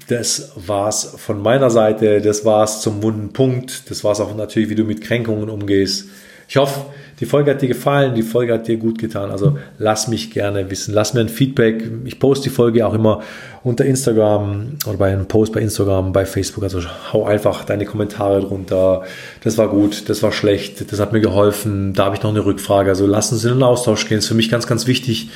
das 0.06 0.52
war's 0.54 1.14
von 1.16 1.42
meiner 1.42 1.68
Seite. 1.68 2.20
Das 2.20 2.44
war's 2.44 2.80
zum 2.80 3.02
wunden 3.02 3.32
Punkt. 3.32 3.90
Das 3.90 4.04
war's 4.04 4.20
auch 4.20 4.36
natürlich, 4.36 4.70
wie 4.70 4.76
du 4.76 4.84
mit 4.84 5.00
Kränkungen 5.00 5.50
umgehst. 5.50 6.06
Ich 6.48 6.56
hoffe, 6.56 6.86
die 7.18 7.26
Folge 7.26 7.50
hat 7.50 7.62
dir 7.62 7.66
gefallen, 7.66 8.14
die 8.14 8.22
Folge 8.22 8.52
hat 8.52 8.68
dir 8.68 8.76
gut 8.76 9.00
getan. 9.00 9.32
Also 9.32 9.58
lass 9.78 10.06
mich 10.06 10.30
gerne 10.30 10.70
wissen. 10.70 10.94
Lass 10.94 11.12
mir 11.12 11.22
ein 11.22 11.28
Feedback. 11.28 11.82
Ich 12.04 12.20
poste 12.20 12.50
die 12.50 12.54
Folge 12.54 12.86
auch 12.86 12.94
immer 12.94 13.22
unter 13.64 13.84
Instagram 13.84 14.76
oder 14.86 14.96
bei 14.96 15.12
einem 15.12 15.26
Post 15.26 15.52
bei 15.54 15.60
Instagram, 15.60 16.12
bei 16.12 16.24
Facebook. 16.24 16.62
Also 16.62 16.82
hau 17.12 17.24
einfach 17.24 17.64
deine 17.64 17.84
Kommentare 17.84 18.42
drunter. 18.42 19.02
Das 19.42 19.58
war 19.58 19.68
gut, 19.70 20.08
das 20.08 20.22
war 20.22 20.30
schlecht, 20.30 20.92
das 20.92 21.00
hat 21.00 21.12
mir 21.12 21.20
geholfen. 21.20 21.94
Da 21.94 22.04
habe 22.04 22.14
ich 22.14 22.22
noch 22.22 22.30
eine 22.30 22.44
Rückfrage. 22.44 22.90
Also 22.90 23.06
lass 23.06 23.32
uns 23.32 23.44
in 23.44 23.54
den 23.54 23.62
Austausch 23.64 24.06
gehen. 24.08 24.18
Das 24.18 24.26
ist 24.26 24.28
für 24.28 24.36
mich 24.36 24.50
ganz, 24.50 24.68
ganz 24.68 24.86
wichtig 24.86 25.30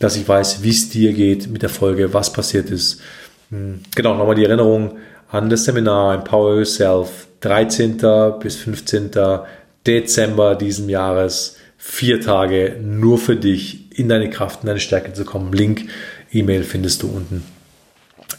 dass 0.00 0.16
ich 0.16 0.28
weiß, 0.28 0.62
wie 0.62 0.70
es 0.70 0.88
dir 0.90 1.12
geht 1.12 1.48
mit 1.48 1.62
der 1.62 1.68
Folge, 1.68 2.14
was 2.14 2.32
passiert 2.32 2.70
ist. 2.70 3.00
Hm, 3.50 3.80
genau, 3.94 4.14
nochmal 4.14 4.34
die 4.34 4.44
Erinnerung 4.44 4.98
an 5.30 5.50
das 5.50 5.64
Seminar 5.64 6.14
Empower 6.14 6.56
Yourself, 6.56 7.28
13. 7.40 7.98
bis 8.40 8.56
15. 8.56 9.10
Dezember 9.86 10.54
diesen 10.54 10.88
Jahres. 10.88 11.56
Vier 11.76 12.20
Tage 12.20 12.76
nur 12.82 13.18
für 13.18 13.36
dich 13.36 13.96
in 13.96 14.08
deine 14.08 14.30
Kraft, 14.30 14.62
in 14.62 14.66
deine 14.66 14.80
Stärke 14.80 15.12
zu 15.12 15.24
kommen. 15.24 15.52
Link, 15.52 15.88
E-Mail 16.32 16.64
findest 16.64 17.02
du 17.02 17.08
unten 17.08 17.44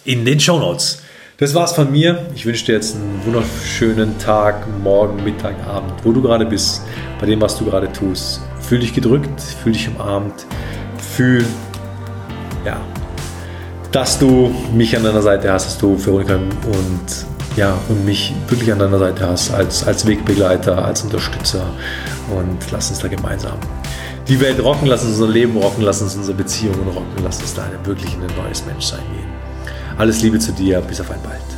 in 0.06 0.26
den 0.26 0.40
Show 0.40 0.60
Notes. 0.60 1.02
Das 1.38 1.56
war's 1.56 1.74
von 1.74 1.92
mir. 1.92 2.28
Ich 2.36 2.46
wünsche 2.46 2.66
dir 2.66 2.74
jetzt 2.74 2.96
einen 2.96 3.22
wunderschönen 3.26 4.18
Tag, 4.20 4.68
Morgen, 4.82 5.24
Mittag, 5.24 5.56
Abend, 5.66 5.94
wo 6.04 6.12
du 6.12 6.22
gerade 6.22 6.46
bist, 6.46 6.82
bei 7.20 7.26
dem, 7.26 7.40
was 7.42 7.58
du 7.58 7.66
gerade 7.66 7.92
tust. 7.92 8.42
Fühl 8.60 8.80
dich 8.80 8.94
gedrückt, 8.94 9.40
fühl 9.40 9.72
dich 9.72 9.88
umarmt, 9.88 10.46
fühl, 11.20 11.46
ja, 12.64 12.80
dass 13.92 14.20
du 14.20 14.56
mich 14.74 14.96
an 14.96 15.04
deiner 15.04 15.22
Seite 15.22 15.52
hast, 15.52 15.66
dass 15.66 15.78
du 15.78 15.98
Veronika 15.98 16.36
und 16.36 17.26
ja, 17.58 17.78
und 17.90 18.06
mich 18.06 18.34
wirklich 18.48 18.72
an 18.72 18.80
deiner 18.80 19.00
Seite 19.00 19.28
hast, 19.28 19.52
als, 19.52 19.86
als 19.86 20.08
Wegbegleiter, 20.08 20.86
als 20.86 21.02
Unterstützer. 21.02 21.66
Und 22.30 22.72
lass 22.72 22.90
uns 22.90 23.00
da 23.00 23.10
gemeinsam 23.10 23.58
die 24.30 24.40
Welt 24.40 24.64
rocken, 24.64 24.88
lass 24.88 25.04
uns 25.04 25.20
unser 25.20 25.28
Leben 25.28 25.58
rocken, 25.58 25.84
lass 25.84 26.02
uns 26.02 26.16
unsere 26.16 26.38
Beziehungen 26.38 26.88
rocken, 26.88 27.22
lass 27.22 27.42
uns 27.42 27.54
da 27.54 27.64
wirklich 27.84 28.14
in 28.14 28.22
ein 28.22 28.34
neues 28.42 28.66
Menschsein 28.66 29.04
gehen. 29.14 29.28
Alles 29.98 30.22
Liebe 30.22 30.40
zu 30.40 30.54
dir, 30.54 30.80
bis 30.80 31.02
auf 31.02 31.12
ein 31.12 31.22
bald. 31.22 31.49